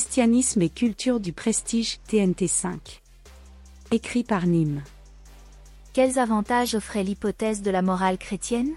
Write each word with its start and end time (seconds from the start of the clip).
Christianisme 0.00 0.62
et 0.62 0.70
culture 0.70 1.20
du 1.20 1.34
prestige, 1.34 1.98
TNT 2.08 2.48
5. 2.48 3.02
Écrit 3.90 4.24
par 4.24 4.46
Nîmes. 4.46 4.82
Quels 5.92 6.18
avantages 6.18 6.74
offrait 6.74 7.04
l'hypothèse 7.04 7.60
de 7.60 7.70
la 7.70 7.82
morale 7.82 8.16
chrétienne? 8.16 8.72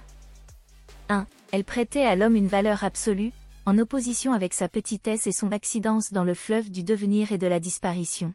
1. 1.07 1.25
Elle 1.53 1.63
prêtait 1.63 2.03
à 2.03 2.17
l'homme 2.17 2.35
une 2.35 2.49
valeur 2.49 2.83
absolue, 2.83 3.31
en 3.65 3.77
opposition 3.77 4.33
avec 4.33 4.53
sa 4.53 4.67
petitesse 4.67 5.25
et 5.25 5.31
son 5.31 5.53
accidence 5.53 6.11
dans 6.11 6.25
le 6.25 6.33
fleuve 6.33 6.69
du 6.69 6.83
devenir 6.83 7.31
et 7.31 7.37
de 7.37 7.47
la 7.47 7.61
disparition. 7.61 8.33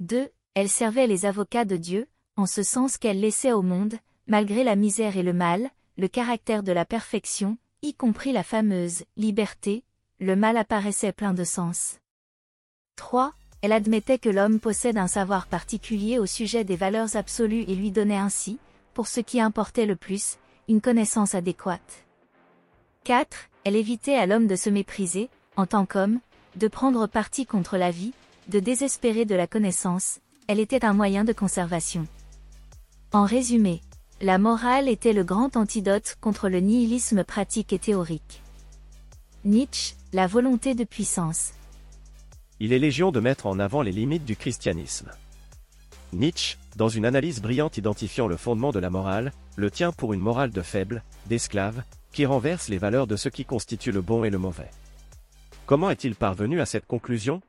2. 0.00 0.28
Elle 0.52 0.68
servait 0.68 1.06
les 1.06 1.24
avocats 1.24 1.64
de 1.64 1.78
Dieu, 1.78 2.06
en 2.36 2.44
ce 2.44 2.62
sens 2.62 2.98
qu'elle 2.98 3.20
laissait 3.20 3.52
au 3.52 3.62
monde, 3.62 3.94
malgré 4.26 4.62
la 4.62 4.76
misère 4.76 5.16
et 5.16 5.22
le 5.22 5.32
mal, 5.32 5.70
le 5.96 6.08
caractère 6.08 6.62
de 6.62 6.72
la 6.72 6.84
perfection, 6.84 7.56
y 7.80 7.94
compris 7.94 8.32
la 8.32 8.42
fameuse 8.42 9.04
liberté, 9.16 9.84
le 10.20 10.34
mal 10.34 10.56
apparaissait 10.56 11.12
plein 11.12 11.32
de 11.32 11.44
sens. 11.44 11.98
3. 12.96 13.32
Elle 13.62 13.72
admettait 13.72 14.18
que 14.18 14.28
l'homme 14.28 14.58
possède 14.58 14.98
un 14.98 15.06
savoir 15.06 15.46
particulier 15.46 16.18
au 16.18 16.26
sujet 16.26 16.64
des 16.64 16.76
valeurs 16.76 17.16
absolues 17.16 17.64
et 17.68 17.74
lui 17.76 17.92
donnait 17.92 18.16
ainsi, 18.16 18.58
pour 18.94 19.06
ce 19.06 19.20
qui 19.20 19.40
importait 19.40 19.86
le 19.86 19.94
plus, 19.94 20.38
une 20.68 20.80
connaissance 20.80 21.34
adéquate. 21.34 22.04
4. 23.04 23.48
Elle 23.64 23.76
évitait 23.76 24.16
à 24.16 24.26
l'homme 24.26 24.48
de 24.48 24.56
se 24.56 24.70
mépriser, 24.70 25.30
en 25.56 25.66
tant 25.66 25.86
qu'homme, 25.86 26.20
de 26.56 26.66
prendre 26.66 27.06
parti 27.06 27.46
contre 27.46 27.76
la 27.76 27.90
vie, 27.92 28.12
de 28.48 28.58
désespérer 28.58 29.24
de 29.24 29.34
la 29.34 29.46
connaissance, 29.46 30.20
elle 30.48 30.60
était 30.60 30.84
un 30.84 30.94
moyen 30.94 31.24
de 31.24 31.32
conservation. 31.32 32.08
En 33.12 33.24
résumé, 33.24 33.82
la 34.20 34.38
morale 34.38 34.88
était 34.88 35.12
le 35.12 35.22
grand 35.22 35.56
antidote 35.56 36.16
contre 36.20 36.48
le 36.48 36.60
nihilisme 36.60 37.22
pratique 37.22 37.72
et 37.72 37.78
théorique. 37.78 38.42
Nietzsche, 39.44 39.94
la 40.14 40.26
volonté 40.26 40.74
de 40.74 40.84
puissance. 40.84 41.52
Il 42.60 42.72
est 42.72 42.78
légion 42.78 43.12
de 43.12 43.20
mettre 43.20 43.46
en 43.46 43.58
avant 43.58 43.82
les 43.82 43.92
limites 43.92 44.24
du 44.24 44.36
christianisme. 44.36 45.10
Nietzsche, 46.14 46.56
dans 46.76 46.88
une 46.88 47.04
analyse 47.04 47.42
brillante 47.42 47.76
identifiant 47.76 48.26
le 48.26 48.38
fondement 48.38 48.72
de 48.72 48.78
la 48.78 48.88
morale, 48.88 49.32
le 49.56 49.70
tient 49.70 49.92
pour 49.92 50.14
une 50.14 50.20
morale 50.20 50.50
de 50.50 50.62
faible, 50.62 51.02
d'esclave, 51.26 51.82
qui 52.12 52.24
renverse 52.24 52.68
les 52.68 52.78
valeurs 52.78 53.06
de 53.06 53.16
ce 53.16 53.28
qui 53.28 53.44
constitue 53.44 53.92
le 53.92 54.00
bon 54.00 54.24
et 54.24 54.30
le 54.30 54.38
mauvais. 54.38 54.70
Comment 55.66 55.90
est-il 55.90 56.14
parvenu 56.14 56.62
à 56.62 56.66
cette 56.66 56.86
conclusion? 56.86 57.42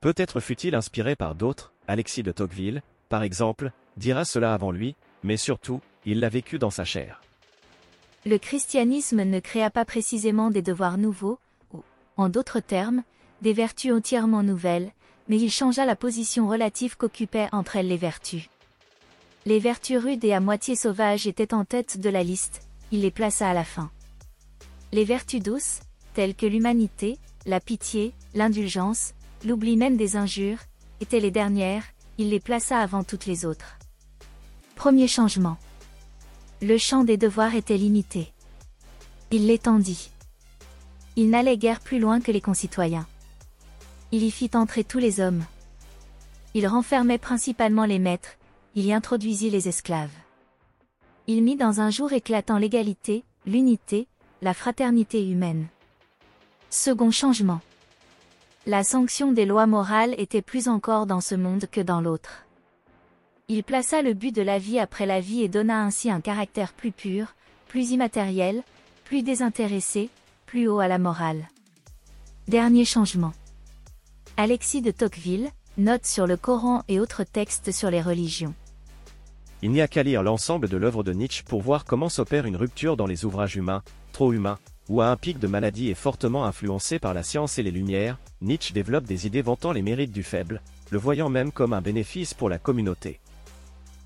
Peut-être 0.00 0.40
fut-il 0.40 0.74
inspiré 0.74 1.14
par 1.14 1.36
d'autres, 1.36 1.72
Alexis 1.86 2.24
de 2.24 2.32
Tocqueville, 2.32 2.82
par 3.08 3.22
exemple, 3.22 3.70
dira 3.96 4.24
cela 4.24 4.52
avant 4.52 4.72
lui, 4.72 4.96
mais 5.22 5.36
surtout, 5.36 5.80
il 6.04 6.18
l'a 6.18 6.28
vécu 6.28 6.58
dans 6.58 6.70
sa 6.70 6.84
chair. 6.84 7.22
Le 8.26 8.36
christianisme 8.36 9.22
ne 9.22 9.38
créa 9.38 9.70
pas 9.70 9.84
précisément 9.84 10.50
des 10.50 10.62
devoirs 10.62 10.98
nouveaux, 10.98 11.38
ou, 11.38 11.38
en 12.18 12.28
d'autres 12.28 12.60
termes, 12.60 13.02
des 13.40 13.54
vertus 13.54 13.92
entièrement 13.92 14.42
nouvelles, 14.42 14.90
mais 15.28 15.38
il 15.38 15.50
changea 15.50 15.86
la 15.86 15.96
position 15.96 16.48
relative 16.48 16.96
qu'occupaient 16.96 17.48
entre 17.52 17.76
elles 17.76 17.88
les 17.88 17.96
vertus. 17.96 18.48
Les 19.46 19.60
vertus 19.60 19.98
rudes 19.98 20.24
et 20.24 20.34
à 20.34 20.40
moitié 20.40 20.76
sauvages 20.76 21.26
étaient 21.26 21.54
en 21.54 21.64
tête 21.64 21.98
de 21.98 22.10
la 22.10 22.22
liste, 22.22 22.68
il 22.92 23.00
les 23.02 23.10
plaça 23.10 23.48
à 23.48 23.54
la 23.54 23.64
fin. 23.64 23.90
Les 24.92 25.04
vertus 25.04 25.42
douces, 25.42 25.80
telles 26.14 26.34
que 26.34 26.46
l'humanité, 26.46 27.18
la 27.46 27.60
pitié, 27.60 28.12
l'indulgence, 28.34 29.14
l'oubli 29.44 29.76
même 29.76 29.96
des 29.96 30.16
injures, 30.16 30.58
étaient 31.00 31.20
les 31.20 31.30
dernières, 31.30 31.84
il 32.18 32.30
les 32.30 32.40
plaça 32.40 32.78
avant 32.78 33.04
toutes 33.04 33.26
les 33.26 33.44
autres. 33.44 33.78
Premier 34.74 35.06
changement. 35.06 35.56
Le 36.60 36.76
champ 36.78 37.04
des 37.04 37.16
devoirs 37.16 37.54
était 37.54 37.76
limité. 37.76 38.32
Il 39.30 39.46
l'étendit. 39.46 40.10
Il 41.20 41.30
n'allait 41.30 41.56
guère 41.56 41.80
plus 41.80 41.98
loin 41.98 42.20
que 42.20 42.30
les 42.30 42.40
concitoyens. 42.40 43.04
Il 44.12 44.22
y 44.22 44.30
fit 44.30 44.52
entrer 44.54 44.84
tous 44.84 45.00
les 45.00 45.18
hommes. 45.18 45.42
Il 46.54 46.64
renfermait 46.68 47.18
principalement 47.18 47.86
les 47.86 47.98
maîtres, 47.98 48.36
il 48.76 48.86
y 48.86 48.92
introduisit 48.92 49.50
les 49.50 49.66
esclaves. 49.66 50.14
Il 51.26 51.42
mit 51.42 51.56
dans 51.56 51.80
un 51.80 51.90
jour 51.90 52.12
éclatant 52.12 52.56
l'égalité, 52.56 53.24
l'unité, 53.46 54.06
la 54.42 54.54
fraternité 54.54 55.28
humaine. 55.28 55.66
Second 56.70 57.10
changement. 57.10 57.62
La 58.64 58.84
sanction 58.84 59.32
des 59.32 59.44
lois 59.44 59.66
morales 59.66 60.14
était 60.18 60.40
plus 60.40 60.68
encore 60.68 61.06
dans 61.06 61.20
ce 61.20 61.34
monde 61.34 61.64
que 61.68 61.80
dans 61.80 62.00
l'autre. 62.00 62.44
Il 63.48 63.64
plaça 63.64 64.02
le 64.02 64.14
but 64.14 64.32
de 64.32 64.42
la 64.42 64.60
vie 64.60 64.78
après 64.78 65.04
la 65.04 65.20
vie 65.20 65.42
et 65.42 65.48
donna 65.48 65.82
ainsi 65.82 66.12
un 66.12 66.20
caractère 66.20 66.72
plus 66.72 66.92
pur, 66.92 67.34
plus 67.66 67.90
immatériel, 67.90 68.62
plus 69.02 69.24
désintéressé, 69.24 70.10
plus 70.48 70.66
haut 70.66 70.80
à 70.80 70.88
la 70.88 70.96
morale. 70.96 71.46
Dernier 72.46 72.86
changement. 72.86 73.34
Alexis 74.38 74.80
de 74.80 74.90
Tocqueville, 74.90 75.50
note 75.76 76.06
sur 76.06 76.26
le 76.26 76.38
Coran 76.38 76.84
et 76.88 77.00
autres 77.00 77.22
textes 77.22 77.70
sur 77.70 77.90
les 77.90 78.00
religions. 78.00 78.54
Il 79.60 79.72
n'y 79.72 79.82
a 79.82 79.88
qu'à 79.88 80.02
lire 80.02 80.22
l'ensemble 80.22 80.70
de 80.70 80.78
l'œuvre 80.78 81.04
de 81.04 81.12
Nietzsche 81.12 81.44
pour 81.46 81.60
voir 81.60 81.84
comment 81.84 82.08
s'opère 82.08 82.46
une 82.46 82.56
rupture 82.56 82.96
dans 82.96 83.06
les 83.06 83.26
ouvrages 83.26 83.56
humains, 83.56 83.82
trop 84.12 84.32
humains, 84.32 84.58
ou 84.88 85.02
à 85.02 85.08
un 85.08 85.16
pic 85.16 85.38
de 85.38 85.46
maladie 85.46 85.90
et 85.90 85.94
fortement 85.94 86.46
influencé 86.46 86.98
par 86.98 87.12
la 87.12 87.22
science 87.22 87.58
et 87.58 87.62
les 87.62 87.70
lumières, 87.70 88.18
Nietzsche 88.40 88.72
développe 88.72 89.04
des 89.04 89.26
idées 89.26 89.42
vantant 89.42 89.72
les 89.72 89.82
mérites 89.82 90.12
du 90.12 90.22
faible, 90.22 90.62
le 90.90 90.98
voyant 90.98 91.28
même 91.28 91.52
comme 91.52 91.74
un 91.74 91.82
bénéfice 91.82 92.32
pour 92.32 92.48
la 92.48 92.56
communauté. 92.56 93.20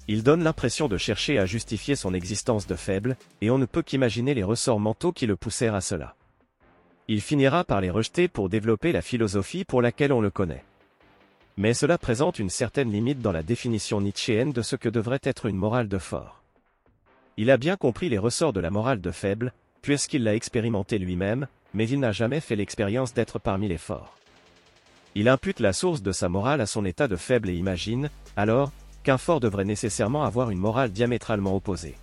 Il 0.09 0.25
donne 0.25 0.43
l'impression 0.43 0.89
de 0.89 0.97
chercher 0.97 1.39
à 1.39 1.47
justifier 1.47 1.95
son 1.95 2.15
existence 2.15 2.67
de 2.67 2.75
faible, 2.75 3.17
et 3.43 3.51
on 3.51 3.59
ne 3.59 3.67
peut 3.67 3.83
qu'imaginer 3.83 4.35
les 4.35 4.43
ressorts 4.43 4.81
mentaux 4.81 5.13
qui 5.13 5.27
le 5.27 5.37
poussèrent 5.37 5.77
à 5.77 5.81
cela. 5.81 6.17
Il 7.13 7.21
finira 7.21 7.63
par 7.63 7.83
les 7.83 7.91
rejeter 7.91 8.27
pour 8.27 8.49
développer 8.49 8.91
la 8.91 9.03
philosophie 9.03 9.67
pour 9.67 9.83
laquelle 9.83 10.15
on 10.15 10.23
le 10.23 10.31
connaît. 10.31 10.65
Mais 11.59 11.75
cela 11.75 11.99
présente 11.99 12.39
une 12.39 12.49
certaine 12.49 12.91
limite 12.91 13.21
dans 13.21 13.33
la 13.33 13.43
définition 13.43 14.01
nietzschéenne 14.01 14.53
de 14.53 14.63
ce 14.63 14.77
que 14.77 14.89
devrait 14.89 15.21
être 15.23 15.45
une 15.45 15.57
morale 15.57 15.89
de 15.89 15.99
fort. 15.99 16.43
Il 17.37 17.51
a 17.51 17.59
bien 17.59 17.77
compris 17.77 18.09
les 18.09 18.17
ressorts 18.17 18.55
de 18.55 18.61
la 18.61 18.71
morale 18.71 19.03
de 19.03 19.11
faible, 19.11 19.53
puisqu'il 19.83 20.25
l'a 20.25 20.35
expérimenté 20.35 20.99
lui-même, 20.99 21.49
mais 21.75 21.87
il 21.87 22.01
n'a 22.01 22.13
jamais 22.13 22.41
fait 22.41 22.57
l'expérience 22.57 23.13
d'être 23.13 23.39
parmi 23.39 23.69
les 23.69 23.77
forts. 23.77 24.17
Il 25.15 25.29
impute 25.29 25.61
la 25.61 25.75
source 25.75 26.01
de 26.01 26.13
sa 26.13 26.31
morale 26.31 26.63
à 26.63 26.67
son 26.67 26.87
état 26.87 27.09
de 27.09 27.17
faible 27.17 27.51
et 27.51 27.55
imagine, 27.55 28.09
alors, 28.39 28.73
qu'un 29.03 29.19
fort 29.19 29.41
devrait 29.41 29.67
nécessairement 29.67 30.25
avoir 30.25 30.49
une 30.49 30.61
morale 30.61 30.91
diamétralement 30.91 31.55
opposée. 31.55 31.95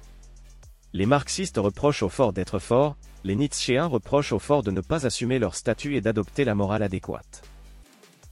Les 0.92 1.06
marxistes 1.06 1.58
reprochent 1.58 2.02
aux 2.02 2.10
forts 2.10 2.34
d'être 2.34 2.58
forts, 2.58 2.98
les 3.24 3.36
Nietzschéens 3.36 3.86
reprochent 3.86 4.32
aux 4.32 4.40
forts 4.40 4.64
de 4.64 4.72
ne 4.72 4.82
pas 4.82 5.06
assumer 5.06 5.38
leur 5.38 5.54
statut 5.54 5.96
et 5.96 6.02
d'adopter 6.02 6.44
la 6.46 6.56
morale 6.56 6.82
adéquate. 6.82 7.44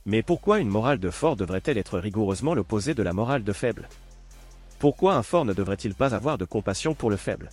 Mais 0.08 0.24
pourquoi 0.24 0.60
une 0.60 0.70
morale 0.70 1.00
de 1.00 1.12
fort 1.12 1.36
devrait-elle 1.36 1.78
être 1.78 2.00
rigoureusement 2.00 2.56
l'opposé 2.56 2.96
de 2.96 3.04
la 3.04 3.14
morale 3.14 3.44
de 3.44 3.54
faible? 3.54 3.88
Pourquoi 4.80 5.16
un 5.16 5.24
fort 5.24 5.46
ne 5.46 5.54
devrait-il 5.54 5.94
pas 5.94 6.16
avoir 6.16 6.38
de 6.38 6.46
compassion 6.46 6.96
pour 6.96 7.10
le 7.10 7.18
faible? 7.18 7.50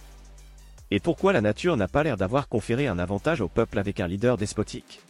Et 0.90 1.00
pourquoi 1.00 1.32
la 1.32 1.40
nature 1.40 1.76
n'a 1.76 1.88
pas 1.88 2.02
l'air 2.02 2.16
d'avoir 2.16 2.48
conféré 2.48 2.86
un 2.86 2.98
avantage 2.98 3.40
au 3.40 3.48
peuple 3.48 3.78
avec 3.78 4.00
un 4.00 4.06
leader 4.06 4.38
despotique? 4.38 5.00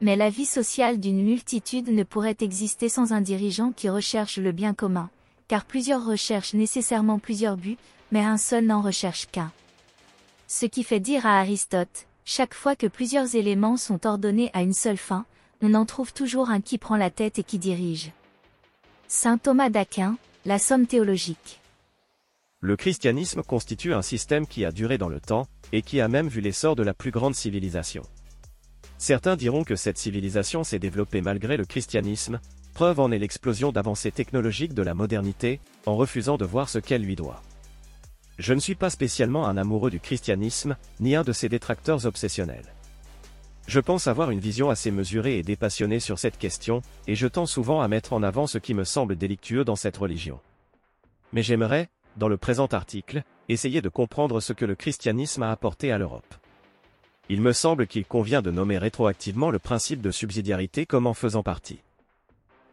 Mais 0.00 0.16
la 0.16 0.30
vie 0.30 0.46
sociale 0.46 1.00
d'une 1.00 1.22
multitude 1.22 1.88
ne 1.88 2.04
pourrait 2.04 2.36
exister 2.40 2.88
sans 2.88 3.12
un 3.12 3.20
dirigeant 3.20 3.72
qui 3.72 3.88
recherche 3.88 4.38
le 4.38 4.52
bien 4.52 4.74
commun, 4.74 5.10
car 5.48 5.64
plusieurs 5.64 6.06
recherchent 6.06 6.54
nécessairement 6.54 7.18
plusieurs 7.18 7.56
buts, 7.56 7.78
mais 8.14 8.22
un 8.22 8.36
seul 8.36 8.64
n'en 8.64 8.80
recherche 8.80 9.26
qu'un. 9.32 9.50
Ce 10.46 10.66
qui 10.66 10.84
fait 10.84 11.00
dire 11.00 11.26
à 11.26 11.40
Aristote, 11.40 12.06
chaque 12.24 12.54
fois 12.54 12.76
que 12.76 12.86
plusieurs 12.86 13.34
éléments 13.34 13.76
sont 13.76 14.06
ordonnés 14.06 14.52
à 14.52 14.62
une 14.62 14.72
seule 14.72 14.98
fin, 14.98 15.26
on 15.62 15.74
en 15.74 15.84
trouve 15.84 16.12
toujours 16.12 16.48
un 16.48 16.60
qui 16.60 16.78
prend 16.78 16.96
la 16.96 17.10
tête 17.10 17.40
et 17.40 17.42
qui 17.42 17.58
dirige. 17.58 18.12
Saint 19.08 19.36
Thomas 19.36 19.68
d'Aquin, 19.68 20.16
la 20.44 20.60
somme 20.60 20.86
théologique. 20.86 21.60
Le 22.60 22.76
christianisme 22.76 23.42
constitue 23.42 23.92
un 23.92 24.02
système 24.02 24.46
qui 24.46 24.64
a 24.64 24.70
duré 24.70 24.96
dans 24.96 25.08
le 25.08 25.18
temps, 25.18 25.48
et 25.72 25.82
qui 25.82 26.00
a 26.00 26.06
même 26.06 26.28
vu 26.28 26.40
l'essor 26.40 26.76
de 26.76 26.84
la 26.84 26.94
plus 26.94 27.10
grande 27.10 27.34
civilisation. 27.34 28.04
Certains 28.96 29.34
diront 29.34 29.64
que 29.64 29.74
cette 29.74 29.98
civilisation 29.98 30.62
s'est 30.62 30.78
développée 30.78 31.20
malgré 31.20 31.56
le 31.56 31.64
christianisme, 31.64 32.38
preuve 32.74 33.00
en 33.00 33.10
est 33.10 33.18
l'explosion 33.18 33.72
d'avancées 33.72 34.12
technologiques 34.12 34.72
de 34.72 34.82
la 34.82 34.94
modernité, 34.94 35.58
en 35.84 35.96
refusant 35.96 36.36
de 36.36 36.44
voir 36.44 36.68
ce 36.68 36.78
qu'elle 36.78 37.02
lui 37.02 37.16
doit. 37.16 37.42
Je 38.38 38.52
ne 38.52 38.60
suis 38.60 38.74
pas 38.74 38.90
spécialement 38.90 39.46
un 39.46 39.56
amoureux 39.56 39.90
du 39.90 40.00
christianisme, 40.00 40.76
ni 40.98 41.14
un 41.14 41.22
de 41.22 41.32
ses 41.32 41.48
détracteurs 41.48 42.04
obsessionnels. 42.04 42.74
Je 43.66 43.80
pense 43.80 44.08
avoir 44.08 44.30
une 44.30 44.40
vision 44.40 44.70
assez 44.70 44.90
mesurée 44.90 45.38
et 45.38 45.42
dépassionnée 45.42 46.00
sur 46.00 46.18
cette 46.18 46.36
question, 46.36 46.82
et 47.06 47.14
je 47.14 47.28
tends 47.28 47.46
souvent 47.46 47.80
à 47.80 47.88
mettre 47.88 48.12
en 48.12 48.22
avant 48.22 48.46
ce 48.46 48.58
qui 48.58 48.74
me 48.74 48.84
semble 48.84 49.16
délictueux 49.16 49.64
dans 49.64 49.76
cette 49.76 49.96
religion. 49.96 50.40
Mais 51.32 51.42
j'aimerais, 51.42 51.88
dans 52.16 52.28
le 52.28 52.36
présent 52.36 52.66
article, 52.66 53.22
essayer 53.48 53.80
de 53.80 53.88
comprendre 53.88 54.40
ce 54.40 54.52
que 54.52 54.64
le 54.64 54.74
christianisme 54.74 55.42
a 55.42 55.50
apporté 55.50 55.92
à 55.92 55.98
l'Europe. 55.98 56.34
Il 57.28 57.40
me 57.40 57.52
semble 57.52 57.86
qu'il 57.86 58.04
convient 58.04 58.42
de 58.42 58.50
nommer 58.50 58.78
rétroactivement 58.78 59.50
le 59.50 59.58
principe 59.58 60.02
de 60.02 60.10
subsidiarité 60.10 60.84
comme 60.84 61.06
en 61.06 61.14
faisant 61.14 61.42
partie. 61.42 61.78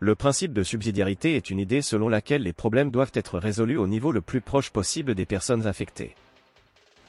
Le 0.03 0.15
principe 0.15 0.51
de 0.53 0.63
subsidiarité 0.63 1.36
est 1.36 1.51
une 1.51 1.59
idée 1.59 1.83
selon 1.83 2.09
laquelle 2.09 2.42
les 2.42 2.53
problèmes 2.53 2.89
doivent 2.89 3.12
être 3.13 3.38
résolus 3.38 3.77
au 3.77 3.86
niveau 3.86 4.12
le 4.12 4.21
plus 4.21 4.42
proche 4.42 4.71
possible 4.71 5.13
des 5.13 5.27
personnes 5.27 5.68
affectées. 5.68 6.15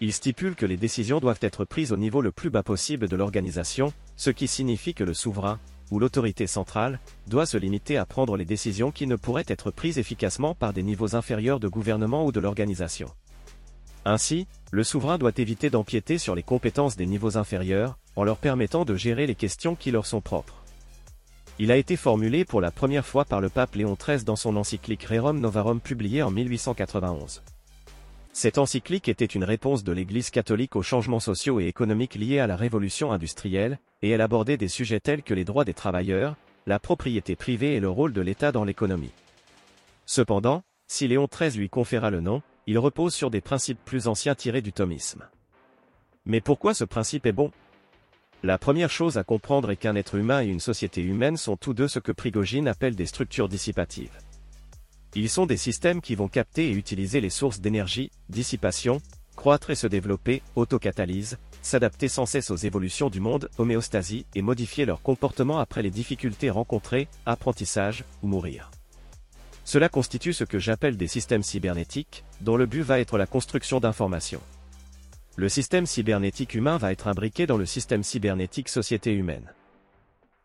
Il 0.03 0.12
stipule 0.12 0.55
que 0.55 0.67
les 0.67 0.77
décisions 0.77 1.19
doivent 1.19 1.39
être 1.41 1.65
prises 1.65 1.93
au 1.93 1.97
niveau 1.97 2.21
le 2.21 2.33
plus 2.33 2.50
bas 2.50 2.62
possible 2.62 3.09
de 3.09 3.17
l'organisation, 3.17 3.94
ce 4.17 4.29
qui 4.29 4.47
signifie 4.47 4.93
que 4.93 5.05
le 5.05 5.15
souverain, 5.15 5.59
où 5.91 5.99
l'autorité 5.99 6.47
centrale 6.47 7.00
doit 7.29 7.47
se 7.47 7.56
limiter 7.56 7.97
à 7.97 8.05
prendre 8.05 8.37
les 8.37 8.44
décisions 8.44 8.91
qui 8.91 9.06
ne 9.06 9.17
pourraient 9.17 9.47
être 9.49 9.71
prises 9.71 9.97
efficacement 9.97 10.55
par 10.55 10.75
des 10.75 10.83
niveaux 10.83 11.17
inférieurs 11.17 11.61
de 11.61 11.69
gouvernement 11.69 12.27
ou 12.27 12.31
de 12.31 12.41
l'organisation. 12.41 13.09
Ainsi, 14.05 14.47
le 14.71 14.85
souverain 14.85 15.17
doit 15.17 15.33
éviter 15.39 15.71
d'empiéter 15.71 16.19
sur 16.19 16.35
les 16.35 16.43
compétences 16.43 16.99
des 16.99 17.06
niveaux 17.06 17.39
inférieurs, 17.39 17.97
en 18.17 18.25
leur 18.25 18.37
permettant 18.37 18.85
de 18.85 18.97
gérer 18.97 19.27
les 19.27 19.35
questions 19.35 19.77
qui 19.77 19.93
leur 19.93 20.05
sont 20.05 20.21
propres. 20.21 20.62
Il 21.58 21.70
a 21.70 21.76
été 21.76 21.96
formulé 21.96 22.44
pour 22.44 22.60
la 22.60 22.70
première 22.70 23.04
fois 23.04 23.25
par 23.25 23.40
le 23.40 23.49
pape 23.49 23.75
Léon 23.75 23.96
XIII 24.00 24.25
dans 24.25 24.37
son 24.37 24.56
encyclique 24.56 25.04
Rerum 25.04 25.38
Novarum 25.38 25.81
publiée 25.81 26.22
en 26.22 26.31
1891. 26.31 27.43
Cette 28.32 28.56
encyclique 28.56 29.08
était 29.08 29.26
une 29.26 29.44
réponse 29.44 29.84
de 29.84 29.93
l'Église 29.93 30.31
catholique 30.31 30.76
aux 30.76 30.82
changements 30.82 31.20
sociaux 31.20 31.60
et 31.60 31.66
économiques 31.66 32.14
liés 32.14 32.38
à 32.38 32.46
la 32.46 32.56
révolution 32.56 33.12
industrielle, 33.12 33.78
et 34.00 34.08
elle 34.08 34.22
abordait 34.22 34.56
des 34.56 34.69
sujets 34.69 35.00
tels 35.00 35.22
que 35.22 35.34
les 35.34 35.44
droits 35.44 35.66
des 35.66 35.75
travailleurs, 35.75 36.37
la 36.66 36.78
propriété 36.78 37.37
privée 37.37 37.75
et 37.75 37.81
le 37.81 37.90
rôle 37.90 38.14
de 38.14 38.22
l'État 38.22 38.50
dans 38.50 38.64
l'économie. 38.64 39.12
Cependant, 40.06 40.62
si 40.88 41.06
Léon 41.06 41.28
XIII 41.31 41.58
lui 41.58 41.69
conféra 41.69 42.10
le 42.10 42.22
nom, 42.22 42.40
il 42.66 42.78
repose 42.78 43.14
sur 43.14 43.31
des 43.31 43.43
principes 43.43 43.84
plus 43.84 44.08
anciens 44.08 44.34
tirés 44.34 44.62
du 44.62 44.72
thomisme. 44.72 45.26
Mais 46.25 46.40
pourquoi 46.40 46.72
ce 46.72 46.84
principe 46.84 47.26
est 47.26 47.32
bon? 47.32 47.50
La 48.44 48.59
première 48.59 48.91
chose 48.91 49.19
à 49.19 49.23
comprendre 49.23 49.71
est 49.71 49.77
qu'un 49.77 49.94
être 49.94 50.17
humain 50.17 50.43
et 50.43 50.49
une 50.49 50.59
société 50.59 51.00
humaine 51.00 51.37
sont 51.37 51.56
tous 51.56 51.75
deux 51.75 51.87
ce 51.87 52.00
que 52.00 52.11
Prigogine 52.11 52.67
appelle 52.67 52.97
des 52.97 53.06
structures 53.06 53.49
dissipatives. 53.49 54.19
Ils 55.15 55.31
sont 55.31 55.47
des 55.47 55.56
systèmes 55.56 56.00
qui 56.00 56.17
vont 56.17 56.27
capter 56.27 56.69
et 56.69 56.73
utiliser 56.73 57.21
les 57.21 57.31
sources 57.31 57.61
d'énergie, 57.61 58.11
dissipation, 58.31 59.00
croître 59.37 59.71
et 59.71 59.77
se 59.77 59.87
développer, 59.87 60.43
autocatalyse, 60.56 61.39
s'adapter 61.62 62.09
sans 62.09 62.27
cesse 62.27 62.50
aux 62.50 62.56
évolutions 62.56 63.11
du 63.11 63.21
monde, 63.21 63.49
homéostasie, 63.59 64.27
et 64.35 64.43
modifier 64.43 64.87
leur 64.87 65.03
comportement 65.03 65.61
après 65.61 65.83
les 65.83 65.91
difficultés 65.91 66.50
rencontrées, 66.50 67.06
apprentissage, 67.27 68.03
ou 68.23 68.27
mourir. 68.27 68.73
Cela 69.65 69.89
constitue 69.89 70.33
ce 70.33 70.43
que 70.43 70.59
j'appelle 70.59 70.97
des 70.97 71.06
systèmes 71.06 71.44
cybernétiques, 71.44 72.25
dont 72.41 72.56
le 72.56 72.67
but 72.67 72.83
va 72.83 72.99
être 72.99 73.19
la 73.19 73.27
construction 73.27 73.79
d'informations. 73.79 74.43
Le 75.37 75.49
système 75.49 75.87
cybernétique 75.87 76.55
humain 76.55 76.76
va 76.76 76.93
être 76.93 77.08
imbriqué 77.08 77.46
dans 77.46 77.56
le 77.56 77.64
système 77.64 78.02
cybernétique 78.02 78.69
société 78.69 79.14
humaine. 79.14 79.50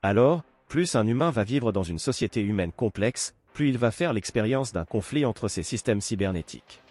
Alors, 0.02 0.44
plus 0.70 0.96
un 0.96 1.06
humain 1.06 1.30
va 1.30 1.44
vivre 1.44 1.74
dans 1.74 1.84
une 1.84 2.00
société 2.00 2.40
humaine 2.42 2.72
complexe, 2.72 3.36
plus 3.54 3.68
il 3.68 3.78
va 3.78 3.92
faire 3.92 4.14
l'expérience 4.14 4.72
d'un 4.72 4.86
conflit 4.86 5.26
entre 5.26 5.50
ces 5.50 5.64
systèmes 5.64 6.00
cybernétiques. 6.00 6.82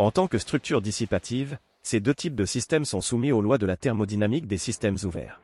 En 0.00 0.10
tant 0.10 0.26
que 0.26 0.38
structure 0.38 0.82
dissipative, 0.82 1.56
ces 1.84 2.00
deux 2.00 2.14
types 2.14 2.34
de 2.34 2.46
systèmes 2.46 2.84
sont 2.84 3.00
soumis 3.00 3.30
aux 3.30 3.42
lois 3.42 3.58
de 3.58 3.66
la 3.66 3.76
thermodynamique 3.76 4.48
des 4.48 4.58
systèmes 4.58 4.96
ouverts. 5.04 5.40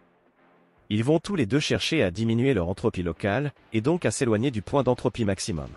Ils 0.89 1.05
vont 1.05 1.21
tous 1.21 1.37
les 1.37 1.47
deux 1.47 1.61
chercher 1.61 2.03
à 2.03 2.11
diminuer 2.11 2.53
leur 2.53 2.69
entropie 2.69 3.05
locale, 3.05 3.53
et 3.73 3.81
donc 3.81 4.05
à 4.05 4.11
s'éloigner 4.11 4.51
du 4.51 4.61
point 4.61 4.83
d'entropie 4.83 5.25
maximum. 5.25 5.69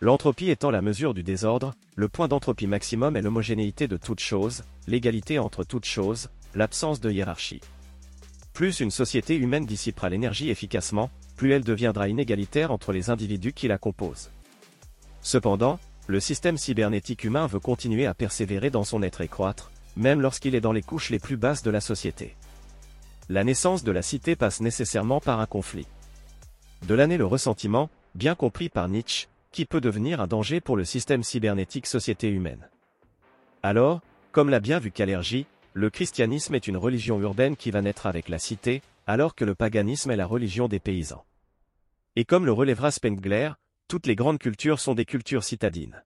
L'entropie 0.00 0.50
étant 0.50 0.70
la 0.70 0.82
mesure 0.82 1.14
du 1.14 1.22
désordre, 1.22 1.74
le 1.94 2.08
point 2.08 2.28
d'entropie 2.28 2.66
maximum 2.66 3.16
est 3.16 3.22
l'homogénéité 3.22 3.88
de 3.88 3.96
toute 3.96 4.20
chose, 4.20 4.64
l'égalité 4.86 5.38
entre 5.38 5.64
toutes 5.64 5.86
choses, 5.86 6.28
l'absence 6.54 7.00
de 7.00 7.10
hiérarchie. 7.10 7.62
Plus 8.52 8.80
une 8.80 8.90
société 8.90 9.36
humaine 9.36 9.64
dissipera 9.64 10.10
l'énergie 10.10 10.50
efficacement, 10.50 11.10
plus 11.36 11.52
elle 11.52 11.64
deviendra 11.64 12.08
inégalitaire 12.08 12.72
entre 12.72 12.92
les 12.92 13.08
individus 13.08 13.54
qui 13.54 13.68
la 13.68 13.78
composent. 13.78 14.30
Cependant, 15.22 15.78
le 16.06 16.20
système 16.20 16.58
cybernétique 16.58 17.24
humain 17.24 17.46
veut 17.46 17.58
continuer 17.58 18.04
à 18.04 18.12
persévérer 18.12 18.68
dans 18.68 18.84
son 18.84 19.02
être 19.02 19.22
et 19.22 19.28
croître, 19.28 19.70
même 19.96 20.20
lorsqu'il 20.20 20.54
est 20.54 20.60
dans 20.60 20.72
les 20.72 20.82
couches 20.82 21.08
les 21.08 21.18
plus 21.18 21.38
basses 21.38 21.62
de 21.62 21.70
la 21.70 21.80
société. 21.80 22.36
La 23.30 23.44
naissance 23.44 23.82
de 23.82 23.92
la 23.92 24.02
cité 24.02 24.36
passe 24.36 24.60
nécessairement 24.60 25.20
par 25.20 25.40
un 25.40 25.46
conflit. 25.46 25.86
De 26.86 26.94
l'année 26.94 27.16
le 27.16 27.26
ressentiment, 27.26 27.88
bien 28.14 28.34
compris 28.34 28.68
par 28.68 28.88
Nietzsche, 28.88 29.26
qui 29.56 29.64
peut 29.64 29.80
devenir 29.80 30.20
un 30.20 30.26
danger 30.26 30.60
pour 30.60 30.76
le 30.76 30.84
système 30.84 31.22
cybernétique 31.22 31.86
société 31.86 32.28
humaine. 32.28 32.68
Alors, 33.62 34.02
comme 34.30 34.50
l'a 34.50 34.60
bien 34.60 34.78
vu 34.78 34.90
Calergie, 34.90 35.46
le 35.72 35.88
christianisme 35.88 36.54
est 36.54 36.66
une 36.66 36.76
religion 36.76 37.18
urbaine 37.20 37.56
qui 37.56 37.70
va 37.70 37.80
naître 37.80 38.04
avec 38.04 38.28
la 38.28 38.38
cité, 38.38 38.82
alors 39.06 39.34
que 39.34 39.46
le 39.46 39.54
paganisme 39.54 40.10
est 40.10 40.16
la 40.16 40.26
religion 40.26 40.68
des 40.68 40.78
paysans. 40.78 41.24
Et 42.16 42.26
comme 42.26 42.44
le 42.44 42.52
relèvera 42.52 42.90
Spengler, 42.90 43.52
toutes 43.88 44.06
les 44.06 44.14
grandes 44.14 44.38
cultures 44.38 44.78
sont 44.78 44.94
des 44.94 45.06
cultures 45.06 45.42
citadines. 45.42 46.02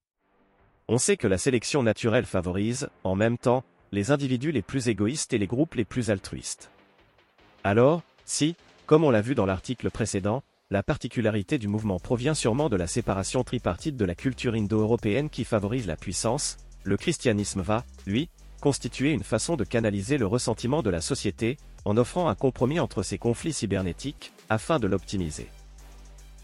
On 0.86 0.98
sait 0.98 1.16
que 1.16 1.26
la 1.26 1.36
sélection 1.36 1.82
naturelle 1.82 2.26
favorise, 2.26 2.88
en 3.02 3.16
même 3.16 3.36
temps, 3.36 3.64
les 3.90 4.12
individus 4.12 4.52
les 4.52 4.62
plus 4.62 4.86
égoïstes 4.86 5.32
et 5.32 5.38
les 5.38 5.48
groupes 5.48 5.74
les 5.74 5.84
plus 5.84 6.12
altruistes. 6.12 6.70
Alors, 7.64 8.02
si, 8.24 8.54
comme 8.86 9.02
on 9.02 9.10
l'a 9.10 9.22
vu 9.22 9.34
dans 9.34 9.46
l'article 9.46 9.90
précédent, 9.90 10.44
la 10.72 10.84
particularité 10.84 11.58
du 11.58 11.66
mouvement 11.66 11.98
provient 11.98 12.34
sûrement 12.34 12.68
de 12.68 12.76
la 12.76 12.86
séparation 12.86 13.42
tripartite 13.42 13.96
de 13.96 14.04
la 14.04 14.14
culture 14.14 14.54
indo-européenne 14.54 15.28
qui 15.28 15.42
favorise 15.42 15.88
la 15.88 15.96
puissance, 15.96 16.58
le 16.84 16.96
christianisme 16.96 17.60
va, 17.60 17.84
lui, 18.06 18.30
constituer 18.60 19.10
une 19.10 19.24
façon 19.24 19.56
de 19.56 19.64
canaliser 19.64 20.16
le 20.16 20.28
ressentiment 20.28 20.82
de 20.82 20.90
la 20.90 21.00
société, 21.00 21.56
en 21.84 21.96
offrant 21.96 22.28
un 22.28 22.36
compromis 22.36 22.78
entre 22.78 23.02
ces 23.02 23.18
conflits 23.18 23.52
cybernétiques, 23.52 24.32
afin 24.48 24.78
de 24.78 24.86
l'optimiser. 24.86 25.48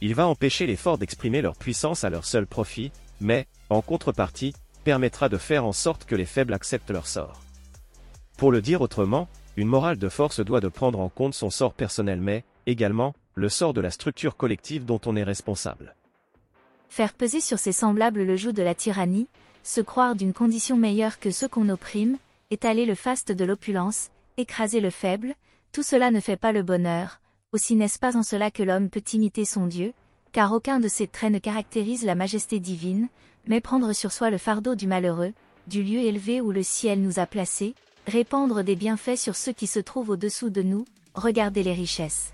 Il 0.01 0.15
va 0.17 0.27
empêcher 0.27 0.67
les 0.67 0.77
forts 0.77 0.99
d'exprimer 0.99 1.41
leur 1.41 1.57
puissance 1.57 2.03
à 2.03 2.11
leur 2.11 2.25
seul 2.25 2.49
profit, 2.49 2.91
mais, 3.21 3.47
en 3.71 3.81
contrepartie, 3.81 4.55
permettra 4.83 5.29
de 5.29 5.37
faire 5.37 5.65
en 5.65 5.73
sorte 5.73 6.05
que 6.05 6.17
les 6.17 6.25
faibles 6.25 6.55
acceptent 6.55 6.91
leur 6.91 7.07
sort. 7.07 7.43
Pour 8.37 8.51
le 8.51 8.61
dire 8.61 8.81
autrement, 8.81 9.29
une 9.57 9.69
morale 9.69 9.99
de 9.99 10.09
force 10.09 10.41
doit 10.41 10.61
de 10.61 10.69
prendre 10.69 10.99
en 10.99 11.11
compte 11.11 11.35
son 11.35 11.51
sort 11.51 11.75
personnel 11.75 12.21
mais, 12.21 12.45
également, 12.67 13.15
le 13.39 13.51
sort 13.51 13.75
de 13.75 13.83
la 13.83 13.91
structure 13.91 14.35
collective 14.35 14.87
dont 14.87 15.01
on 15.05 15.15
est 15.15 15.23
responsable. 15.23 15.95
Faire 16.89 17.13
peser 17.13 17.41
sur 17.41 17.59
ses 17.59 17.73
semblables 17.73 18.23
le 18.23 18.35
joug 18.35 18.53
de 18.53 18.63
la 18.63 18.75
tyrannie, 18.75 19.29
se 19.63 19.83
croire 19.83 20.15
d'une 20.17 20.33
condition 20.33 20.79
meilleure 20.79 21.19
que 21.19 21.31
ceux 21.31 21.47
qu'on 21.47 21.69
opprime, 21.69 22.17
étaler 22.51 22.87
le 22.87 22.95
faste 22.95 23.33
de 23.33 23.45
l'opulence, 23.45 24.09
écraser 24.39 24.81
le 24.81 24.89
faible, 24.89 25.35
tout 25.71 25.83
cela 25.83 26.11
ne 26.11 26.21
fait 26.21 26.39
pas 26.39 26.53
le 26.53 26.63
bonheur, 26.63 27.21
aussi 27.53 27.75
n'est-ce 27.77 27.99
pas 27.99 28.17
en 28.17 28.23
cela 28.23 28.51
que 28.51 28.63
l'homme 28.63 28.89
peut 28.89 29.05
imiter 29.13 29.45
son 29.45 29.67
Dieu, 29.67 29.93
car 30.33 30.53
aucun 30.53 30.81
de 30.81 30.89
ces 30.89 31.07
traits 31.07 31.33
ne 31.33 31.39
caractérise 31.39 32.07
la 32.07 32.15
majesté 32.15 32.59
divine, 32.59 33.09
mais 33.47 33.61
prendre 33.61 33.93
sur 33.93 34.13
soi 34.13 34.31
le 34.31 34.39
fardeau 34.39 34.75
du 34.75 34.87
malheureux, 34.87 35.35
du 35.67 35.83
lieu 35.83 36.01
élevé 36.01 36.41
où 36.41 36.53
le 36.53 36.63
ciel 36.63 37.03
nous 37.03 37.19
a 37.19 37.27
placés, 37.27 37.75
répandre 38.07 38.65
des 38.65 38.77
bienfaits 38.77 39.17
sur 39.17 39.37
ceux 39.37 39.53
qui 39.53 39.67
se 39.67 39.81
trouvent 39.81 40.11
au-dessous 40.11 40.49
de 40.49 40.63
nous, 40.63 40.87
regarder 41.15 41.63
les 41.63 41.75
richesses. 41.75 42.33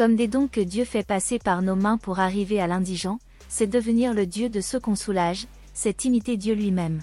Comme 0.00 0.16
des 0.16 0.28
dons 0.28 0.48
que 0.48 0.62
Dieu 0.62 0.86
fait 0.86 1.06
passer 1.06 1.38
par 1.38 1.60
nos 1.60 1.76
mains 1.76 1.98
pour 1.98 2.20
arriver 2.20 2.58
à 2.58 2.66
l'indigent, 2.66 3.18
c'est 3.50 3.66
devenir 3.66 4.14
le 4.14 4.24
Dieu 4.24 4.48
de 4.48 4.62
ceux 4.62 4.80
qu'on 4.80 4.96
soulage, 4.96 5.46
c'est 5.74 6.06
imiter 6.06 6.38
Dieu 6.38 6.54
lui-même. 6.54 7.02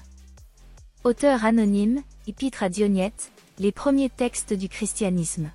Auteur 1.03 1.45
anonyme, 1.45 2.01
Épître 2.25 2.63
à 2.63 2.69
Dionyette, 2.69 3.31
les 3.59 3.71
premiers 3.71 4.09
textes 4.09 4.53
du 4.53 4.67
christianisme. 4.67 5.51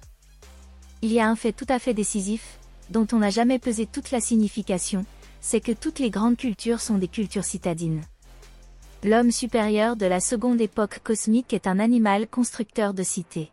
Il 1.01 1.13
y 1.13 1.19
a 1.19 1.29
un 1.29 1.35
fait 1.35 1.51
tout 1.51 1.67
à 1.69 1.81
fait 1.81 1.95
décisif, 1.95 2.61
dont 2.91 3.09
on 3.13 3.19
n'a 3.19 3.31
jamais 3.31 3.59
pesé 3.59 3.87
toute 3.87 4.13
la 4.13 4.21
signification, 4.21 5.05
c'est 5.41 5.61
que 5.61 5.73
toutes 5.73 5.99
les 5.99 6.11
grandes 6.11 6.37
cultures 6.37 6.79
sont 6.79 6.99
des 6.99 7.09
cultures 7.09 7.43
citadines. 7.43 8.03
L'homme 9.03 9.33
supérieur 9.33 9.97
de 9.97 10.07
la 10.07 10.21
seconde 10.21 10.61
époque 10.61 11.01
cosmique 11.03 11.53
est 11.53 11.67
un 11.67 11.81
animal 11.81 12.29
constructeur 12.29 12.95
de 12.95 13.03
cités. 13.03 13.51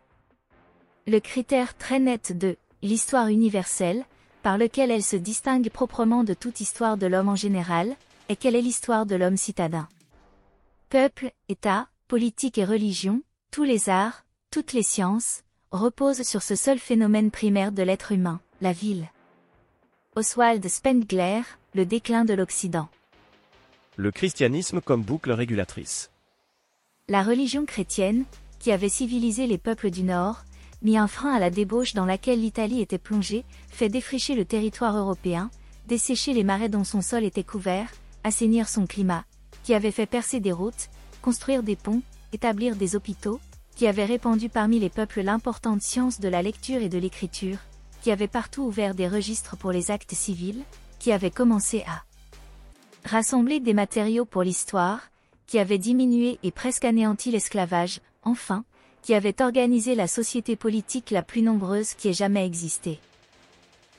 Le 1.08 1.18
critère 1.18 1.76
très 1.76 1.98
net 1.98 2.38
de 2.38 2.56
l'histoire 2.82 3.28
universelle, 3.28 4.04
par 4.42 4.58
lequel 4.58 4.90
elle 4.90 5.02
se 5.02 5.16
distingue 5.16 5.70
proprement 5.70 6.24
de 6.24 6.34
toute 6.34 6.60
histoire 6.60 6.96
de 6.96 7.06
l'homme 7.06 7.28
en 7.28 7.36
général, 7.36 7.96
est 8.28 8.36
quelle 8.36 8.56
est 8.56 8.62
l'histoire 8.62 9.06
de 9.06 9.16
l'homme 9.16 9.36
citadin. 9.36 9.88
Peuple, 10.88 11.32
État, 11.48 11.88
politique 12.08 12.58
et 12.58 12.64
religion, 12.64 13.22
tous 13.50 13.64
les 13.64 13.88
arts, 13.88 14.24
toutes 14.50 14.72
les 14.72 14.82
sciences, 14.82 15.42
reposent 15.70 16.22
sur 16.22 16.42
ce 16.42 16.56
seul 16.56 16.78
phénomène 16.78 17.30
primaire 17.30 17.72
de 17.72 17.82
l'être 17.82 18.12
humain, 18.12 18.40
la 18.60 18.72
ville. 18.72 19.08
Oswald 20.16 20.66
Spengler, 20.66 21.42
Le 21.72 21.86
déclin 21.86 22.24
de 22.24 22.34
l'Occident. 22.34 22.88
Le 23.96 24.10
christianisme 24.10 24.80
comme 24.80 25.02
boucle 25.02 25.30
régulatrice. 25.30 26.10
La 27.06 27.22
religion 27.22 27.64
chrétienne, 27.64 28.24
qui 28.58 28.72
avait 28.72 28.88
civilisé 28.88 29.46
les 29.46 29.58
peuples 29.58 29.90
du 29.90 30.02
Nord, 30.02 30.42
mis 30.82 30.96
un 30.96 31.06
frein 31.06 31.32
à 31.32 31.38
la 31.38 31.50
débauche 31.50 31.94
dans 31.94 32.06
laquelle 32.06 32.40
l'Italie 32.40 32.80
était 32.80 32.98
plongée, 32.98 33.44
fait 33.68 33.88
défricher 33.88 34.34
le 34.34 34.44
territoire 34.44 34.96
européen, 34.96 35.50
dessécher 35.86 36.32
les 36.32 36.44
marais 36.44 36.68
dont 36.68 36.84
son 36.84 37.02
sol 37.02 37.24
était 37.24 37.44
couvert, 37.44 37.90
assainir 38.24 38.68
son 38.68 38.86
climat, 38.86 39.24
qui 39.62 39.74
avait 39.74 39.90
fait 39.90 40.06
percer 40.06 40.40
des 40.40 40.52
routes, 40.52 40.88
construire 41.22 41.62
des 41.62 41.76
ponts, 41.76 42.02
établir 42.32 42.76
des 42.76 42.96
hôpitaux, 42.96 43.40
qui 43.76 43.86
avait 43.86 44.04
répandu 44.04 44.48
parmi 44.48 44.78
les 44.78 44.90
peuples 44.90 45.22
l'importante 45.22 45.82
science 45.82 46.20
de 46.20 46.28
la 46.28 46.42
lecture 46.42 46.82
et 46.82 46.88
de 46.88 46.98
l'écriture, 46.98 47.58
qui 48.02 48.10
avait 48.10 48.28
partout 48.28 48.62
ouvert 48.62 48.94
des 48.94 49.08
registres 49.08 49.56
pour 49.56 49.72
les 49.72 49.90
actes 49.90 50.14
civils, 50.14 50.62
qui 50.98 51.12
avait 51.12 51.30
commencé 51.30 51.84
à 51.86 52.02
rassembler 53.08 53.60
des 53.60 53.74
matériaux 53.74 54.24
pour 54.24 54.42
l'histoire, 54.42 55.10
qui 55.46 55.58
avait 55.58 55.78
diminué 55.78 56.38
et 56.42 56.50
presque 56.50 56.84
anéanti 56.84 57.30
l'esclavage, 57.30 58.00
enfin, 58.22 58.64
qui 59.02 59.14
avait 59.14 59.42
organisé 59.42 59.94
la 59.94 60.06
société 60.06 60.56
politique 60.56 61.10
la 61.10 61.22
plus 61.22 61.42
nombreuse 61.42 61.94
qui 61.94 62.08
ait 62.08 62.14
jamais 62.14 62.46
existé. 62.46 62.98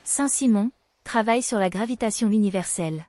Saint-Simon, 0.04 0.70
travaille 1.04 1.42
sur 1.42 1.58
la 1.58 1.70
gravitation 1.70 2.30
universelle. 2.30 3.06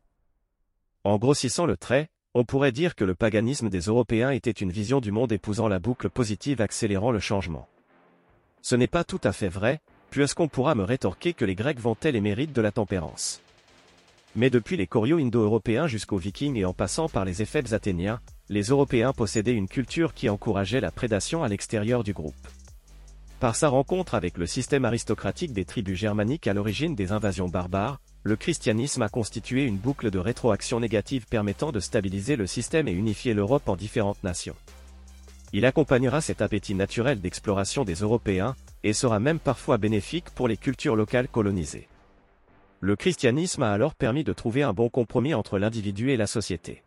En 1.04 1.18
grossissant 1.18 1.66
le 1.66 1.78
trait, 1.78 2.10
on 2.34 2.46
pourrait 2.46 2.72
dire 2.72 2.96
que 2.96 3.04
le 3.04 3.14
paganisme 3.14 3.70
des 3.70 3.82
Européens 3.82 4.32
était 4.32 4.52
une 4.52 4.72
vision 4.72 5.00
du 5.00 5.12
monde 5.12 5.32
épousant 5.32 5.68
la 5.68 5.80
boucle 5.80 6.10
positive 6.10 6.62
accélérant 6.62 7.12
le 7.12 7.20
changement. 7.20 7.68
Ce 8.62 8.76
n'est 8.76 8.88
pas 8.88 9.04
tout 9.04 9.22
à 9.24 9.34
fait 9.34 9.50
vrai, 9.50 9.82
puisqu'on 10.10 10.48
pourra 10.48 10.74
me 10.74 10.84
rétorquer 10.84 11.34
que 11.34 11.46
les 11.46 11.56
Grecs 11.56 11.80
vantaient 11.80 12.12
les 12.12 12.22
mérites 12.22 12.54
de 12.54 12.62
la 12.62 12.72
tempérance. 12.72 13.42
Mais 14.36 14.50
depuis 14.50 14.78
les 14.78 14.88
corios 14.88 15.20
indo-européens 15.20 15.88
jusqu'aux 15.88 16.18
vikings 16.18 16.56
et 16.56 16.66
en 16.66 16.74
passant 16.74 17.08
par 17.08 17.26
les 17.26 17.42
éphèbes 17.42 17.74
athéniens, 17.74 18.20
les 18.50 18.64
Européens 18.64 19.14
possédaient 19.14 19.54
une 19.54 19.68
culture 19.68 20.14
qui 20.14 20.30
encourageait 20.30 20.82
la 20.82 20.92
prédation 20.92 21.44
à 21.44 21.48
l'extérieur 21.48 22.04
du 22.04 22.14
groupe. 22.14 22.48
Par 23.40 23.56
sa 23.56 23.70
rencontre 23.70 24.16
avec 24.16 24.38
le 24.38 24.46
système 24.46 24.86
aristocratique 24.86 25.54
des 25.54 25.66
tribus 25.66 25.98
germaniques 25.98 26.48
à 26.48 26.54
l'origine 26.54 26.96
des 26.96 27.12
invasions 27.12 27.50
barbares, 27.50 28.00
le 28.24 28.36
christianisme 28.36 29.02
a 29.02 29.10
constitué 29.10 29.66
une 29.66 29.78
boucle 29.78 30.12
de 30.12 30.20
rétroaction 30.20 30.80
négative 30.80 31.26
permettant 31.30 31.72
de 31.72 31.80
stabiliser 31.80 32.36
le 32.36 32.48
système 32.48 32.88
et 32.88 32.94
unifier 32.94 33.34
l'Europe 33.34 33.68
en 33.68 33.76
différentes 33.76 34.24
nations. 34.24 34.56
Il 35.52 35.66
accompagnera 35.66 36.22
cet 36.22 36.42
appétit 36.42 36.74
naturel 36.74 37.22
d'exploration 37.22 37.84
des 37.84 37.96
Européens, 37.96 38.56
et 38.84 38.94
sera 38.94 39.20
même 39.20 39.40
parfois 39.40 39.78
bénéfique 39.78 40.30
pour 40.32 40.48
les 40.48 40.58
cultures 40.58 40.96
locales 40.96 41.28
colonisées. 41.28 41.88
Le 42.82 42.96
christianisme 42.96 43.64
a 43.64 43.72
alors 43.72 43.96
permis 43.96 44.26
de 44.26 44.34
trouver 44.34 44.64
un 44.64 44.74
bon 44.74 44.90
compromis 44.90 45.34
entre 45.34 45.58
l'individu 45.58 46.12
et 46.12 46.18
la 46.18 46.28
société. 46.28 46.83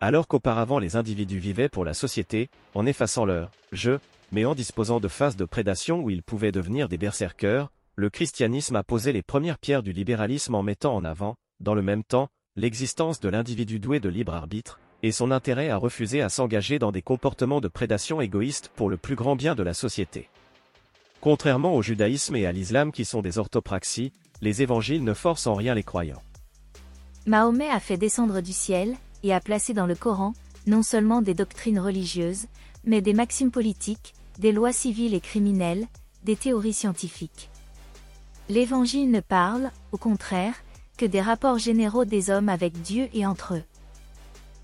Alors 0.00 0.28
qu'auparavant 0.28 0.78
les 0.78 0.94
individus 0.94 1.38
vivaient 1.38 1.68
pour 1.68 1.84
la 1.84 1.94
société, 1.94 2.50
en 2.74 2.86
effaçant 2.86 3.24
leur 3.24 3.50
je, 3.72 3.98
mais 4.30 4.44
en 4.44 4.54
disposant 4.54 5.00
de 5.00 5.08
phases 5.08 5.36
de 5.36 5.44
prédation 5.44 6.00
où 6.00 6.10
ils 6.10 6.22
pouvaient 6.22 6.52
devenir 6.52 6.88
des 6.88 6.98
berserkers, 6.98 7.68
le 7.96 8.10
christianisme 8.10 8.76
a 8.76 8.84
posé 8.84 9.12
les 9.12 9.22
premières 9.22 9.58
pierres 9.58 9.82
du 9.82 9.92
libéralisme 9.92 10.54
en 10.54 10.62
mettant 10.62 10.94
en 10.94 11.04
avant, 11.04 11.34
dans 11.58 11.74
le 11.74 11.82
même 11.82 12.04
temps, 12.04 12.28
l'existence 12.54 13.18
de 13.18 13.28
l'individu 13.28 13.80
doué 13.80 13.98
de 13.98 14.08
libre 14.08 14.34
arbitre, 14.34 14.78
et 15.02 15.10
son 15.10 15.32
intérêt 15.32 15.68
à 15.68 15.76
refuser 15.76 16.22
à 16.22 16.28
s'engager 16.28 16.78
dans 16.78 16.92
des 16.92 17.02
comportements 17.02 17.60
de 17.60 17.68
prédation 17.68 18.20
égoïste 18.20 18.70
pour 18.76 18.90
le 18.90 18.96
plus 18.96 19.16
grand 19.16 19.34
bien 19.34 19.56
de 19.56 19.64
la 19.64 19.74
société. 19.74 20.28
Contrairement 21.20 21.74
au 21.74 21.82
judaïsme 21.82 22.36
et 22.36 22.46
à 22.46 22.52
l'islam 22.52 22.92
qui 22.92 23.04
sont 23.04 23.22
des 23.22 23.38
orthopraxies, 23.38 24.12
les 24.40 24.62
évangiles 24.62 25.02
ne 25.02 25.14
forcent 25.14 25.48
en 25.48 25.54
rien 25.54 25.74
les 25.74 25.82
croyants. 25.82 26.22
Mahomet 27.26 27.68
a 27.68 27.80
fait 27.80 27.96
descendre 27.96 28.40
du 28.40 28.52
ciel, 28.52 28.94
et 29.22 29.34
a 29.34 29.40
placé 29.40 29.74
dans 29.74 29.86
le 29.86 29.94
Coran, 29.94 30.34
non 30.66 30.82
seulement 30.82 31.22
des 31.22 31.34
doctrines 31.34 31.80
religieuses, 31.80 32.46
mais 32.84 33.00
des 33.00 33.14
maximes 33.14 33.50
politiques, 33.50 34.14
des 34.38 34.52
lois 34.52 34.72
civiles 34.72 35.14
et 35.14 35.20
criminelles, 35.20 35.86
des 36.24 36.36
théories 36.36 36.72
scientifiques. 36.72 37.50
L'Évangile 38.48 39.10
ne 39.10 39.20
parle, 39.20 39.70
au 39.92 39.98
contraire, 39.98 40.54
que 40.96 41.06
des 41.06 41.20
rapports 41.20 41.58
généraux 41.58 42.04
des 42.04 42.30
hommes 42.30 42.48
avec 42.48 42.80
Dieu 42.82 43.08
et 43.12 43.26
entre 43.26 43.54
eux. 43.54 43.62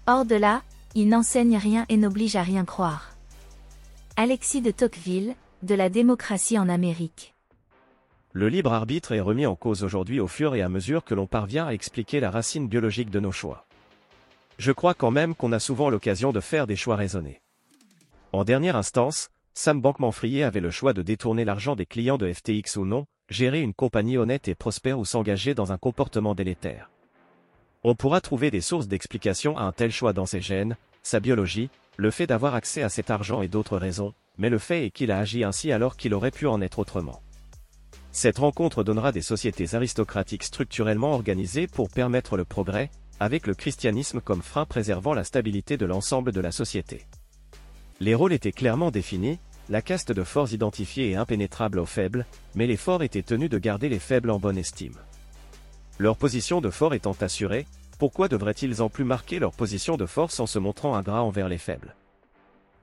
Hors 0.06 0.24
de 0.24 0.34
là, 0.34 0.62
il 0.94 1.08
n'enseigne 1.08 1.56
rien 1.56 1.86
et 1.88 1.96
n'oblige 1.96 2.36
à 2.36 2.42
rien 2.42 2.64
croire. 2.64 3.16
Alexis 4.16 4.60
de 4.60 4.70
Tocqueville, 4.70 5.34
de 5.62 5.74
la 5.74 5.88
démocratie 5.88 6.58
en 6.58 6.68
Amérique. 6.68 7.34
Le 8.32 8.48
libre 8.48 8.72
arbitre 8.72 9.12
est 9.12 9.20
remis 9.20 9.46
en 9.46 9.54
cause 9.54 9.84
aujourd'hui 9.84 10.20
au 10.20 10.26
fur 10.26 10.54
et 10.54 10.62
à 10.62 10.68
mesure 10.68 11.04
que 11.04 11.14
l'on 11.14 11.26
parvient 11.26 11.66
à 11.66 11.72
expliquer 11.72 12.20
la 12.20 12.30
racine 12.30 12.68
biologique 12.68 13.10
de 13.10 13.20
nos 13.20 13.32
choix. 13.32 13.66
Je 14.58 14.72
crois 14.72 14.94
quand 14.94 15.10
même 15.10 15.34
qu'on 15.34 15.52
a 15.52 15.58
souvent 15.58 15.90
l'occasion 15.90 16.32
de 16.32 16.40
faire 16.40 16.66
des 16.66 16.76
choix 16.76 16.96
raisonnés. 16.96 17.40
En 18.32 18.44
dernière 18.44 18.76
instance, 18.76 19.30
Sam 19.54 19.80
Bankman-Fried 19.80 20.42
avait 20.42 20.60
le 20.60 20.70
choix 20.70 20.92
de 20.92 21.02
détourner 21.02 21.44
l'argent 21.44 21.76
des 21.76 21.86
clients 21.86 22.18
de 22.18 22.32
FTX 22.32 22.76
ou 22.76 22.84
non, 22.84 23.06
gérer 23.28 23.60
une 23.60 23.74
compagnie 23.74 24.18
honnête 24.18 24.48
et 24.48 24.54
prospère 24.54 24.98
ou 24.98 25.04
s'engager 25.04 25.54
dans 25.54 25.72
un 25.72 25.78
comportement 25.78 26.34
délétère. 26.34 26.90
On 27.84 27.94
pourra 27.94 28.20
trouver 28.20 28.50
des 28.50 28.60
sources 28.60 28.88
d'explication 28.88 29.56
à 29.56 29.62
un 29.62 29.72
tel 29.72 29.92
choix 29.92 30.12
dans 30.12 30.26
ses 30.26 30.40
gènes, 30.40 30.76
sa 31.02 31.20
biologie, 31.20 31.70
le 31.96 32.10
fait 32.10 32.26
d'avoir 32.26 32.54
accès 32.54 32.82
à 32.82 32.88
cet 32.88 33.10
argent 33.10 33.42
et 33.42 33.48
d'autres 33.48 33.76
raisons, 33.76 34.14
mais 34.38 34.50
le 34.50 34.58
fait 34.58 34.86
est 34.86 34.90
qu'il 34.90 35.12
a 35.12 35.18
agi 35.18 35.44
ainsi 35.44 35.70
alors 35.70 35.96
qu'il 35.96 36.14
aurait 36.14 36.30
pu 36.30 36.46
en 36.46 36.60
être 36.60 36.78
autrement. 36.78 37.22
Cette 38.10 38.38
rencontre 38.38 38.84
donnera 38.84 39.12
des 39.12 39.22
sociétés 39.22 39.74
aristocratiques 39.74 40.44
structurellement 40.44 41.12
organisées 41.12 41.66
pour 41.66 41.90
permettre 41.90 42.36
le 42.36 42.44
progrès, 42.44 42.90
avec 43.24 43.46
le 43.46 43.54
christianisme 43.54 44.20
comme 44.20 44.42
frein 44.42 44.66
préservant 44.66 45.14
la 45.14 45.24
stabilité 45.24 45.76
de 45.78 45.86
l'ensemble 45.86 46.30
de 46.30 46.40
la 46.40 46.52
société. 46.52 47.06
Les 47.98 48.14
rôles 48.14 48.34
étaient 48.34 48.52
clairement 48.52 48.90
définis, 48.90 49.38
la 49.70 49.80
caste 49.80 50.12
de 50.12 50.22
forts 50.22 50.52
identifiée 50.52 51.10
et 51.10 51.16
impénétrable 51.16 51.78
aux 51.78 51.86
faibles, 51.86 52.26
mais 52.54 52.66
les 52.66 52.76
forts 52.76 53.02
étaient 53.02 53.22
tenus 53.22 53.48
de 53.48 53.58
garder 53.58 53.88
les 53.88 53.98
faibles 53.98 54.30
en 54.30 54.38
bonne 54.38 54.58
estime. 54.58 54.98
Leur 55.98 56.16
position 56.16 56.60
de 56.60 56.68
fort 56.68 56.92
étant 56.92 57.16
assurée, 57.20 57.66
pourquoi 57.98 58.28
devraient-ils 58.28 58.82
en 58.82 58.90
plus 58.90 59.04
marquer 59.04 59.38
leur 59.38 59.52
position 59.52 59.96
de 59.96 60.04
force 60.04 60.38
en 60.38 60.46
se 60.46 60.58
montrant 60.58 60.94
ingrats 60.94 61.22
envers 61.22 61.48
les 61.48 61.56
faibles? 61.56 61.94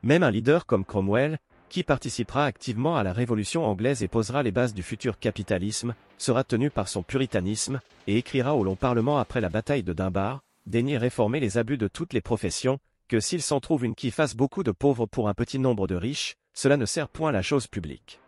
Même 0.01 0.23
un 0.23 0.31
leader 0.31 0.65
comme 0.65 0.85
Cromwell, 0.85 1.37
qui 1.71 1.83
participera 1.83 2.43
activement 2.43 2.97
à 2.97 3.03
la 3.03 3.13
Révolution 3.13 3.65
anglaise 3.65 4.03
et 4.03 4.09
posera 4.09 4.43
les 4.43 4.51
bases 4.51 4.73
du 4.73 4.83
futur 4.83 5.17
capitalisme, 5.17 5.95
sera 6.17 6.43
tenu 6.43 6.69
par 6.69 6.89
son 6.89 7.01
puritanisme, 7.01 7.79
et 8.07 8.17
écrira 8.17 8.55
au 8.55 8.65
long 8.65 8.75
Parlement 8.75 9.19
après 9.19 9.39
la 9.39 9.47
bataille 9.47 9.81
de 9.81 9.93
Dunbar, 9.93 10.41
daigner 10.65 10.97
réformer 10.97 11.39
les 11.39 11.57
abus 11.57 11.77
de 11.77 11.87
toutes 11.87 12.11
les 12.11 12.19
professions, 12.19 12.79
que 13.07 13.21
s'il 13.21 13.41
s'en 13.41 13.61
trouve 13.61 13.85
une 13.85 13.95
qui 13.95 14.11
fasse 14.11 14.35
beaucoup 14.35 14.63
de 14.63 14.71
pauvres 14.71 15.05
pour 15.05 15.29
un 15.29 15.33
petit 15.33 15.59
nombre 15.59 15.87
de 15.87 15.95
riches, 15.95 16.35
cela 16.53 16.75
ne 16.75 16.85
sert 16.85 17.07
point 17.07 17.31
la 17.31 17.41
chose 17.41 17.67
publique. 17.67 18.19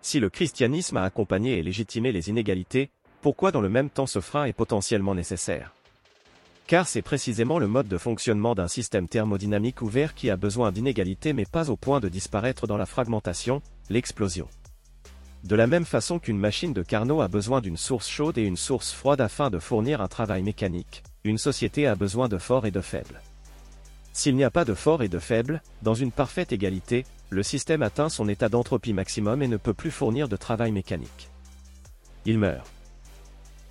Si 0.00 0.18
le 0.18 0.30
christianisme 0.30 0.96
a 0.96 1.04
accompagné 1.04 1.58
et 1.58 1.62
légitimé 1.62 2.12
les 2.12 2.30
inégalités, 2.30 2.88
pourquoi 3.20 3.52
dans 3.52 3.60
le 3.60 3.68
même 3.68 3.90
temps 3.90 4.06
ce 4.06 4.20
frein 4.20 4.46
est 4.46 4.54
potentiellement 4.54 5.14
nécessaire? 5.14 5.74
Car 6.66 6.88
c'est 6.88 7.02
précisément 7.02 7.58
le 7.58 7.66
mode 7.66 7.88
de 7.88 7.98
fonctionnement 7.98 8.54
d'un 8.54 8.68
système 8.68 9.08
thermodynamique 9.08 9.82
ouvert 9.82 10.14
qui 10.14 10.30
a 10.30 10.36
besoin 10.36 10.72
d'inégalité 10.72 11.32
mais 11.32 11.44
pas 11.44 11.70
au 11.70 11.76
point 11.76 12.00
de 12.00 12.08
disparaître 12.08 12.66
dans 12.66 12.76
la 12.76 12.86
fragmentation, 12.86 13.60
l'explosion. 13.90 14.48
De 15.44 15.56
la 15.56 15.66
même 15.66 15.84
façon 15.84 16.18
qu'une 16.18 16.38
machine 16.38 16.72
de 16.72 16.82
Carnot 16.82 17.20
a 17.20 17.28
besoin 17.28 17.60
d'une 17.60 17.76
source 17.76 18.08
chaude 18.08 18.38
et 18.38 18.44
une 18.44 18.56
source 18.56 18.92
froide 18.92 19.20
afin 19.20 19.50
de 19.50 19.58
fournir 19.58 20.00
un 20.00 20.08
travail 20.08 20.42
mécanique, 20.42 21.02
une 21.22 21.36
société 21.36 21.86
a 21.86 21.94
besoin 21.94 22.28
de 22.28 22.38
forts 22.38 22.64
et 22.64 22.70
de 22.70 22.80
faibles. 22.80 23.20
S'il 24.14 24.36
n'y 24.36 24.44
a 24.44 24.50
pas 24.50 24.64
de 24.64 24.72
forts 24.72 25.02
et 25.02 25.08
de 25.08 25.18
faibles, 25.18 25.60
dans 25.82 25.92
une 25.92 26.12
parfaite 26.12 26.52
égalité, 26.52 27.04
le 27.28 27.42
système 27.42 27.82
atteint 27.82 28.08
son 28.08 28.28
état 28.28 28.48
d'entropie 28.48 28.94
maximum 28.94 29.42
et 29.42 29.48
ne 29.48 29.56
peut 29.58 29.74
plus 29.74 29.90
fournir 29.90 30.28
de 30.28 30.36
travail 30.36 30.72
mécanique. 30.72 31.28
Il 32.24 32.38
meurt. 32.38 32.66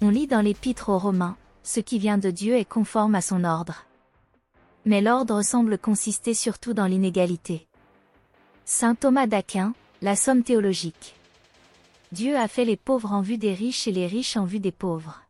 On 0.02 0.10
lit 0.10 0.28
dans 0.28 0.42
l'épître 0.42 0.90
aux 0.90 1.00
Romains, 1.00 1.38
ce 1.64 1.80
qui 1.80 1.98
vient 1.98 2.18
de 2.18 2.30
Dieu 2.30 2.56
est 2.56 2.66
conforme 2.66 3.16
à 3.16 3.22
son 3.22 3.44
ordre. 3.44 3.86
Mais 4.86 5.02
l'ordre 5.02 5.42
semble 5.42 5.78
consister 5.78 6.34
surtout 6.34 6.74
dans 6.74 6.86
l'inégalité. 6.88 7.68
Saint 8.66 8.96
Thomas 8.96 9.28
d'Aquin, 9.28 9.74
la 10.02 10.16
somme 10.16 10.44
théologique. 10.44 11.16
Dieu 12.12 12.38
a 12.38 12.48
fait 12.48 12.66
les 12.66 12.78
pauvres 12.78 13.14
en 13.14 13.22
vue 13.22 13.38
des 13.38 13.54
riches 13.54 13.88
et 13.88 13.92
les 13.92 14.08
riches 14.08 14.38
en 14.38 14.46
vue 14.46 14.60
des 14.60 14.72
pauvres. 14.72 15.24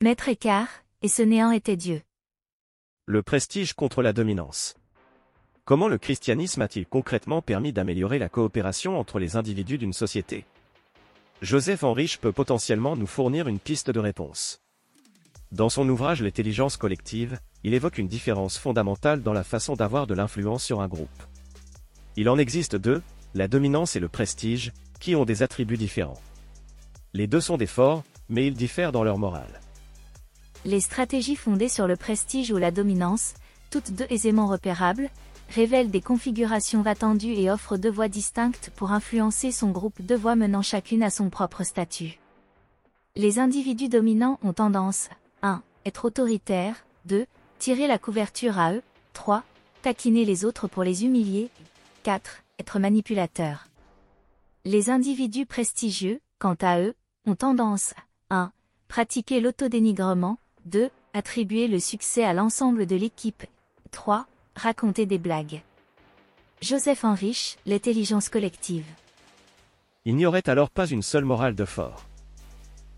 Maître 0.00 0.28
écart, 0.28 0.68
et 1.02 1.08
ce 1.08 1.22
néant 1.22 1.50
était 1.50 1.76
Dieu. 1.76 2.02
Le 3.06 3.22
prestige 3.22 3.74
contre 3.74 4.00
la 4.00 4.12
dominance. 4.12 4.76
Comment 5.64 5.88
le 5.88 5.98
christianisme 5.98 6.62
a-t-il 6.62 6.86
concrètement 6.86 7.42
permis 7.42 7.72
d'améliorer 7.72 8.18
la 8.18 8.28
coopération 8.28 8.98
entre 8.98 9.18
les 9.18 9.36
individus 9.36 9.78
d'une 9.78 9.92
société? 9.92 10.44
Joseph 11.40 11.82
Henrich 11.82 12.18
peut 12.20 12.32
potentiellement 12.32 12.96
nous 12.96 13.06
fournir 13.06 13.48
une 13.48 13.58
piste 13.58 13.90
de 13.90 14.00
réponse. 14.00 14.61
Dans 15.52 15.68
son 15.68 15.86
ouvrage 15.90 16.22
L'intelligence 16.22 16.78
collective, 16.78 17.38
il 17.62 17.74
évoque 17.74 17.98
une 17.98 18.08
différence 18.08 18.56
fondamentale 18.56 19.22
dans 19.22 19.34
la 19.34 19.44
façon 19.44 19.76
d'avoir 19.76 20.06
de 20.06 20.14
l'influence 20.14 20.64
sur 20.64 20.80
un 20.80 20.88
groupe. 20.88 21.10
Il 22.16 22.30
en 22.30 22.38
existe 22.38 22.74
deux, 22.74 23.02
la 23.34 23.48
dominance 23.48 23.94
et 23.94 24.00
le 24.00 24.08
prestige, 24.08 24.72
qui 24.98 25.14
ont 25.14 25.26
des 25.26 25.42
attributs 25.42 25.76
différents. 25.76 26.20
Les 27.12 27.26
deux 27.26 27.42
sont 27.42 27.58
des 27.58 27.66
forts, 27.66 28.02
mais 28.30 28.46
ils 28.46 28.54
diffèrent 28.54 28.92
dans 28.92 29.04
leur 29.04 29.18
morale. 29.18 29.60
Les 30.64 30.80
stratégies 30.80 31.36
fondées 31.36 31.68
sur 31.68 31.86
le 31.86 31.96
prestige 31.96 32.50
ou 32.50 32.56
la 32.56 32.70
dominance, 32.70 33.34
toutes 33.70 33.92
deux 33.92 34.06
aisément 34.08 34.46
repérables, 34.46 35.10
révèlent 35.50 35.90
des 35.90 36.00
configurations 36.00 36.86
attendues 36.86 37.34
et 37.34 37.50
offrent 37.50 37.76
deux 37.76 37.90
voies 37.90 38.08
distinctes 38.08 38.72
pour 38.74 38.92
influencer 38.92 39.52
son 39.52 39.70
groupe, 39.70 40.00
deux 40.00 40.16
voies 40.16 40.36
menant 40.36 40.62
chacune 40.62 41.02
à 41.02 41.10
son 41.10 41.28
propre 41.28 41.62
statut. 41.62 42.18
Les 43.16 43.38
individus 43.38 43.90
dominants 43.90 44.38
ont 44.42 44.54
tendance, 44.54 45.10
1. 45.10 45.21
Être 45.84 46.04
autoritaire. 46.04 46.84
2. 47.06 47.26
Tirer 47.58 47.86
la 47.86 47.98
couverture 47.98 48.58
à 48.58 48.72
eux. 48.72 48.82
3. 49.14 49.42
Taquiner 49.82 50.24
les 50.24 50.44
autres 50.44 50.68
pour 50.68 50.84
les 50.84 51.04
humilier. 51.04 51.50
4. 52.04 52.42
Être 52.60 52.78
manipulateur. 52.78 53.66
Les 54.64 54.90
individus 54.90 55.46
prestigieux, 55.46 56.20
quant 56.38 56.56
à 56.60 56.80
eux, 56.80 56.94
ont 57.26 57.34
tendance 57.34 57.94
à 58.30 58.36
1. 58.36 58.52
Pratiquer 58.86 59.40
l'autodénigrement. 59.40 60.38
2. 60.66 60.88
Attribuer 61.14 61.66
le 61.66 61.80
succès 61.80 62.24
à 62.24 62.32
l'ensemble 62.32 62.86
de 62.86 62.94
l'équipe. 62.94 63.44
3. 63.90 64.26
Raconter 64.54 65.06
des 65.06 65.18
blagues. 65.18 65.62
Joseph 66.60 67.04
Henrich, 67.04 67.58
L'intelligence 67.66 68.28
collective. 68.28 68.86
Il 70.04 70.14
n'y 70.14 70.26
aurait 70.26 70.48
alors 70.48 70.70
pas 70.70 70.86
une 70.86 71.02
seule 71.02 71.24
morale 71.24 71.56
de 71.56 71.64
fort. 71.64 72.04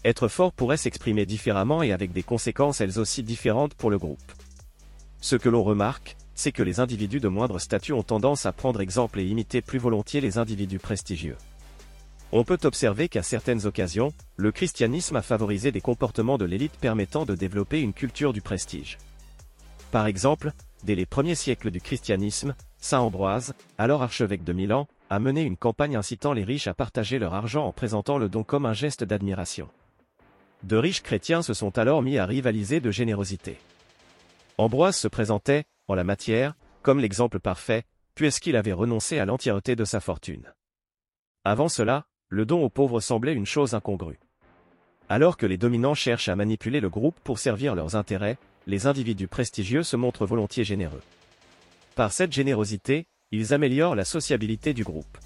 Être 0.04 0.28
fort 0.28 0.52
pourrait 0.52 0.76
s'exprimer 0.76 1.25
différemment 1.25 1.82
et 1.82 1.92
avec 1.92 2.12
des 2.12 2.23
conséquences 2.23 2.82
elles 2.82 2.99
aussi 2.99 3.23
différentes 3.23 3.75
pour 3.75 3.90
le 3.90 3.99
groupe. 3.99 4.32
Ce 5.23 5.37
que 5.37 5.49
l'on 5.49 5.62
remarque, 5.62 6.16
c'est 6.34 6.52
que 6.52 6.62
les 6.62 6.78
individus 6.78 7.20
de 7.20 7.28
moindre 7.28 7.58
statut 7.58 7.92
ont 7.92 8.02
tendance 8.02 8.44
à 8.44 8.52
prendre 8.52 8.82
exemple 8.82 9.18
et 9.18 9.25
imiter 9.25 9.62
plus 9.62 9.78
volontiers 9.78 10.20
les 10.20 10.37
individus 10.37 10.78
prestigieux. 10.78 11.37
On 12.32 12.44
peut 12.44 12.58
observer 12.64 13.08
qu'à 13.08 13.23
certaines 13.23 13.64
occasions, 13.64 14.12
le 14.37 14.52
christianisme 14.52 15.16
a 15.16 15.23
favorisé 15.23 15.73
des 15.73 15.80
comportements 15.80 16.37
de 16.37 16.44
l'élite 16.44 16.76
permettant 16.78 17.25
de 17.25 17.34
développer 17.34 17.80
une 17.80 17.94
culture 17.94 18.32
du 18.32 18.42
prestige. 18.42 18.99
Par 19.90 20.06
exemple, 20.06 20.52
dès 20.82 20.96
les 20.96 21.06
premiers 21.06 21.37
siècles 21.37 21.70
du 21.70 21.80
christianisme, 21.80 22.54
Saint 22.78 22.99
Ambroise, 22.99 23.54
alors 23.78 24.02
archevêque 24.02 24.44
de 24.44 24.52
Milan, 24.52 24.87
a 25.08 25.18
mené 25.18 25.42
une 25.42 25.56
campagne 25.56 25.96
incitant 25.96 26.32
les 26.32 26.44
riches 26.44 26.66
à 26.66 26.75
partager 26.75 27.18
leur 27.18 27.32
argent 27.32 27.64
en 27.64 27.73
présentant 27.73 28.18
le 28.18 28.28
don 28.28 28.42
comme 28.42 28.66
un 28.66 28.75
geste 28.75 29.04
d'admiration. 29.04 29.68
De 30.62 30.76
riches 30.76 31.02
chrétiens 31.02 31.42
se 31.42 31.52
sont 31.52 31.76
alors 31.78 32.02
mis 32.02 32.18
à 32.18 32.26
rivaliser 32.26 32.80
de 32.80 32.90
générosité. 32.90 33.58
Ambroise 34.56 34.96
se 34.96 35.08
présentait, 35.08 35.64
en 35.88 35.94
la 35.94 36.04
matière, 36.04 36.54
comme 36.82 37.00
l'exemple 37.00 37.40
parfait, 37.40 37.84
puisqu'il 38.14 38.56
avait 38.56 38.73
renoncé 38.73 39.18
à 39.18 39.25
l'entièreté 39.25 39.76
de 39.76 39.84
sa 39.84 40.00
fortune. 40.00 40.52
Avant 41.44 41.68
cela, 41.68 42.06
le 42.28 42.46
don 42.46 42.62
aux 42.62 42.70
pauvres 42.70 43.00
semblait 43.00 43.34
une 43.34 43.46
chose 43.46 43.75
incongrue. 43.75 44.18
Alors 45.08 45.37
que 45.37 45.46
les 45.46 45.58
dominants 45.58 45.94
cherchent 45.94 46.28
à 46.28 46.37
manipuler 46.37 46.80
le 46.80 46.88
groupe 46.88 47.18
pour 47.25 47.38
servir 47.38 47.75
leurs 47.75 47.96
intérêts, 47.96 48.38
les 48.66 48.87
individus 48.87 49.28
prestigieux 49.28 49.82
se 49.82 49.96
montrent 49.96 50.25
volontiers 50.25 50.64
généreux. 50.64 51.02
Par 51.94 52.12
cette 52.12 52.32
générosité, 52.32 53.06
ils 53.30 53.52
améliorent 53.52 53.94
la 53.94 54.04
sociabilité 54.04 54.73
du 54.73 54.84
groupe. 54.84 55.18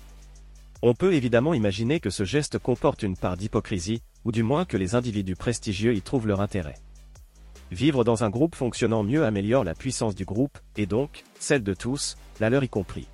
On 0.82 0.94
peut 0.94 1.14
évidemment 1.14 1.54
imaginer 1.54 2.00
que 2.00 2.10
ce 2.10 2.24
geste 2.24 2.58
comporte 2.58 3.02
une 3.02 3.16
part 3.16 3.36
d'hypocrisie, 3.36 4.02
ou 4.24 4.32
du 4.32 4.42
moins 4.42 4.64
que 4.64 4.76
les 4.76 4.94
individus 4.94 5.36
prestigieux 5.36 5.94
y 5.94 6.02
trouvent 6.02 6.26
leur 6.26 6.40
intérêt. 6.40 6.76
Vivre 7.70 8.02
dans 8.04 8.24
un 8.24 8.30
groupe 8.30 8.54
fonctionnant 8.54 9.02
mieux 9.02 9.24
améliore 9.24 9.64
la 9.64 9.74
puissance 9.74 10.14
du 10.14 10.24
groupe, 10.24 10.58
et 10.76 10.86
donc, 10.86 11.24
celle 11.38 11.62
de 11.62 11.74
tous, 11.74 12.16
la 12.40 12.50
leur 12.50 12.64
y 12.64 12.68
compris. 12.68 13.08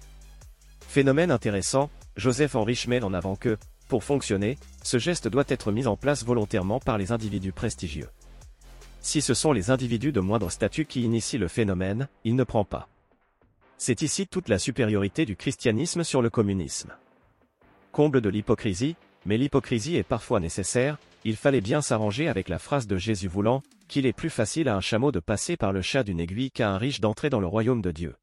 Phénomène 0.80 1.32
intéressant, 1.32 1.90
Joseph 2.16 2.54
Henrich 2.54 2.86
met 2.86 3.02
en 3.02 3.14
avant 3.14 3.34
que, 3.34 3.58
pour 3.88 4.04
fonctionner, 4.04 4.56
ce 4.82 4.98
geste 4.98 5.28
doit 5.28 5.44
être 5.48 5.72
mis 5.72 5.86
en 5.86 5.96
place 5.96 6.24
volontairement 6.24 6.78
par 6.78 6.98
les 6.98 7.10
individus 7.10 7.52
prestigieux. 7.52 8.08
Si 9.00 9.20
ce 9.20 9.34
sont 9.34 9.52
les 9.52 9.70
individus 9.70 10.12
de 10.12 10.20
moindre 10.20 10.50
statut 10.50 10.86
qui 10.86 11.02
initient 11.02 11.38
le 11.38 11.48
phénomène, 11.48 12.08
il 12.24 12.36
ne 12.36 12.44
prend 12.44 12.64
pas. 12.64 12.88
C'est 13.76 14.02
ici 14.02 14.26
toute 14.26 14.48
la 14.48 14.58
supériorité 14.58 15.26
du 15.26 15.36
christianisme 15.36 16.04
sur 16.04 16.22
le 16.22 16.30
communisme. 16.30 16.94
Comble 17.92 18.20
de 18.20 18.28
l'hypocrisie, 18.28 18.96
mais 19.26 19.38
l'hypocrisie 19.38 19.96
est 19.96 20.02
parfois 20.02 20.40
nécessaire, 20.40 20.98
il 21.24 21.36
fallait 21.36 21.60
bien 21.60 21.80
s'arranger 21.80 22.28
avec 22.28 22.48
la 22.48 22.58
phrase 22.58 22.86
de 22.86 22.96
Jésus 22.96 23.28
voulant, 23.28 23.62
qu'il 23.88 24.06
est 24.06 24.12
plus 24.12 24.30
facile 24.30 24.68
à 24.68 24.76
un 24.76 24.80
chameau 24.80 25.12
de 25.12 25.20
passer 25.20 25.56
par 25.56 25.72
le 25.72 25.82
chat 25.82 26.02
d'une 26.02 26.20
aiguille 26.20 26.50
qu'à 26.50 26.70
un 26.70 26.78
riche 26.78 27.00
d'entrer 27.00 27.30
dans 27.30 27.40
le 27.40 27.46
royaume 27.46 27.82
de 27.82 27.90
Dieu. 27.90 28.14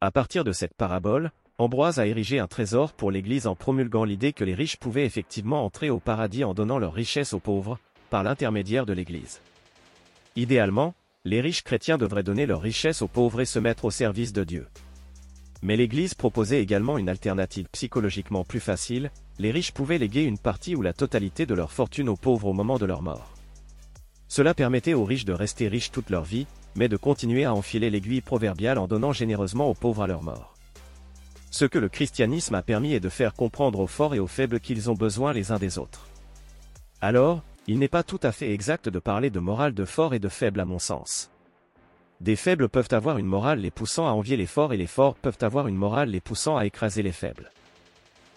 À 0.00 0.10
partir 0.10 0.44
de 0.44 0.52
cette 0.52 0.74
parabole, 0.74 1.30
Ambroise 1.58 1.98
a 1.98 2.06
érigé 2.06 2.38
un 2.38 2.46
trésor 2.46 2.92
pour 2.92 3.10
l'Église 3.10 3.46
en 3.46 3.54
promulguant 3.54 4.04
l'idée 4.04 4.34
que 4.34 4.44
les 4.44 4.54
riches 4.54 4.76
pouvaient 4.76 5.06
effectivement 5.06 5.64
entrer 5.64 5.88
au 5.88 5.98
paradis 5.98 6.44
en 6.44 6.52
donnant 6.52 6.78
leur 6.78 6.92
richesse 6.92 7.32
aux 7.32 7.40
pauvres, 7.40 7.78
par 8.10 8.22
l'intermédiaire 8.22 8.84
de 8.84 8.92
l'Église. 8.92 9.40
Idéalement, 10.36 10.94
les 11.24 11.40
riches 11.40 11.62
chrétiens 11.62 11.96
devraient 11.96 12.22
donner 12.22 12.44
leur 12.44 12.60
richesse 12.60 13.00
aux 13.00 13.08
pauvres 13.08 13.40
et 13.40 13.46
se 13.46 13.58
mettre 13.58 13.86
au 13.86 13.90
service 13.90 14.34
de 14.34 14.44
Dieu. 14.44 14.66
Mais 15.62 15.76
l'Église 15.76 16.14
proposait 16.14 16.60
également 16.60 16.98
une 16.98 17.08
alternative 17.08 17.66
psychologiquement 17.72 18.44
plus 18.44 18.60
facile, 18.60 19.10
les 19.38 19.50
riches 19.50 19.72
pouvaient 19.72 19.98
léguer 19.98 20.22
une 20.22 20.38
partie 20.38 20.74
ou 20.74 20.82
la 20.82 20.92
totalité 20.92 21.46
de 21.46 21.54
leur 21.54 21.72
fortune 21.72 22.08
aux 22.08 22.16
pauvres 22.16 22.48
au 22.48 22.52
moment 22.52 22.78
de 22.78 22.86
leur 22.86 23.02
mort. 23.02 23.32
Cela 24.28 24.54
permettait 24.54 24.94
aux 24.94 25.04
riches 25.04 25.24
de 25.24 25.32
rester 25.32 25.68
riches 25.68 25.90
toute 25.90 26.10
leur 26.10 26.24
vie, 26.24 26.46
mais 26.74 26.88
de 26.88 26.96
continuer 26.96 27.44
à 27.44 27.54
enfiler 27.54 27.90
l'aiguille 27.90 28.20
proverbiale 28.20 28.78
en 28.78 28.86
donnant 28.86 29.12
généreusement 29.12 29.70
aux 29.70 29.74
pauvres 29.74 30.02
à 30.02 30.06
leur 30.06 30.22
mort. 30.22 30.54
Ce 31.50 31.64
que 31.64 31.78
le 31.78 31.88
christianisme 31.88 32.54
a 32.54 32.62
permis 32.62 32.92
est 32.92 33.00
de 33.00 33.08
faire 33.08 33.32
comprendre 33.32 33.80
aux 33.80 33.86
forts 33.86 34.14
et 34.14 34.18
aux 34.18 34.26
faibles 34.26 34.60
qu'ils 34.60 34.90
ont 34.90 34.94
besoin 34.94 35.32
les 35.32 35.52
uns 35.52 35.58
des 35.58 35.78
autres. 35.78 36.08
Alors, 37.00 37.42
il 37.66 37.78
n'est 37.78 37.88
pas 37.88 38.02
tout 38.02 38.20
à 38.22 38.32
fait 38.32 38.52
exact 38.52 38.88
de 38.88 38.98
parler 38.98 39.30
de 39.30 39.40
morale 39.40 39.74
de 39.74 39.84
forts 39.84 40.14
et 40.14 40.18
de 40.18 40.28
faibles 40.28 40.60
à 40.60 40.64
mon 40.64 40.78
sens. 40.78 41.30
Des 42.20 42.36
faibles 42.36 42.70
peuvent 42.70 42.88
avoir 42.92 43.18
une 43.18 43.26
morale 43.26 43.60
les 43.60 43.70
poussant 43.70 44.08
à 44.08 44.12
envier 44.12 44.38
les 44.38 44.46
forts 44.46 44.72
et 44.72 44.78
les 44.78 44.86
forts 44.86 45.16
peuvent 45.16 45.36
avoir 45.42 45.68
une 45.68 45.76
morale 45.76 46.08
les 46.08 46.20
poussant 46.20 46.56
à 46.56 46.64
écraser 46.64 47.02
les 47.02 47.12
faibles. 47.12 47.50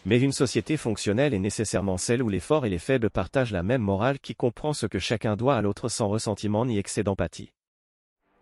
Mais 0.05 0.19
une 0.19 0.33
société 0.33 0.75
fonctionnelle 0.75 1.33
est 1.33 1.39
nécessairement 1.39 1.97
celle 1.97 2.21
où 2.21 2.27
les 2.27 2.41
forts 2.41 2.65
et 2.65 2.69
les 2.69 2.77
faibles 2.77 3.09
partagent 3.09 3.53
la 3.53 3.63
même 3.63 3.81
morale 3.81 4.19
qui 4.19 4.35
comprend 4.35 4.73
ce 4.73 4.85
que 4.85 4.99
chacun 4.99 5.37
doit 5.37 5.55
à 5.55 5.61
l'autre 5.61 5.87
sans 5.87 6.09
ressentiment 6.09 6.65
ni 6.65 6.77
excès 6.77 7.03
d'empathie. 7.03 7.51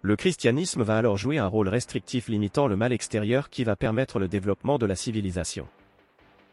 Le 0.01 0.15
christianisme 0.15 0.81
va 0.81 0.97
alors 0.97 1.17
jouer 1.17 1.37
un 1.37 1.47
rôle 1.47 1.69
restrictif 1.69 2.29
limitant 2.29 2.67
le 2.67 2.75
mal 2.75 2.91
extérieur 2.91 3.49
qui 3.49 3.63
va 3.63 3.75
permettre 3.75 4.19
le 4.19 4.27
développement 4.27 4.77
de 4.77 4.85
la 4.85 4.95
civilisation. 4.95 5.67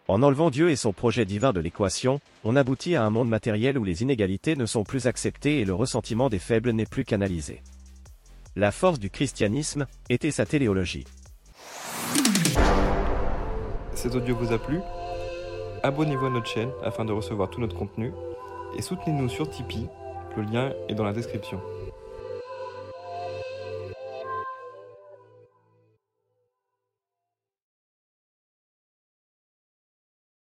En 0.09 0.23
enlevant 0.23 0.51
Dieu 0.51 0.69
et 0.69 0.77
son 0.77 0.93
projet 0.93 1.25
divin 1.25 1.55
de 1.55 1.61
l'équation, 1.61 2.21
on 2.43 2.57
aboutit 2.57 2.97
à 2.97 3.05
un 3.05 3.11
monde 3.11 3.29
matériel 3.29 3.79
où 3.79 3.85
les 3.85 4.03
inégalités 4.03 4.57
ne 4.57 4.67
sont 4.67 4.85
plus 4.85 5.07
acceptées 5.07 5.61
et 5.61 5.65
le 5.65 5.73
ressentiment 5.73 6.29
des 6.29 6.39
faibles 6.39 6.73
n'est 6.73 6.85
plus 6.85 7.05
canalisé. 7.05 7.63
La 8.57 8.71
force 8.71 9.01
du 9.01 9.11
christianisme 9.11 9.87
était 10.09 10.31
sa 10.31 10.47
téléologie. 10.47 11.05
Cet 13.97 14.15
audio 14.15 14.37
vous 14.37 14.53
a 14.53 14.59
plu? 14.59 14.79
Abonnez-vous 15.83 16.27
à 16.27 16.31
notre 16.31 16.47
chaîne 16.47 16.71
afin 16.85 17.05
de 17.05 17.11
recevoir 17.11 17.51
tout 17.51 17.61
notre 17.61 17.77
contenu 17.77 18.13
et 18.79 18.83
soutenez-nous 18.83 19.29
sur 19.29 19.51
Tipeee, 19.51 19.89
le 20.37 20.45
lien 20.45 20.73
est 20.89 20.95
dans 20.95 21.03
la 21.03 21.13
description. 21.13 21.61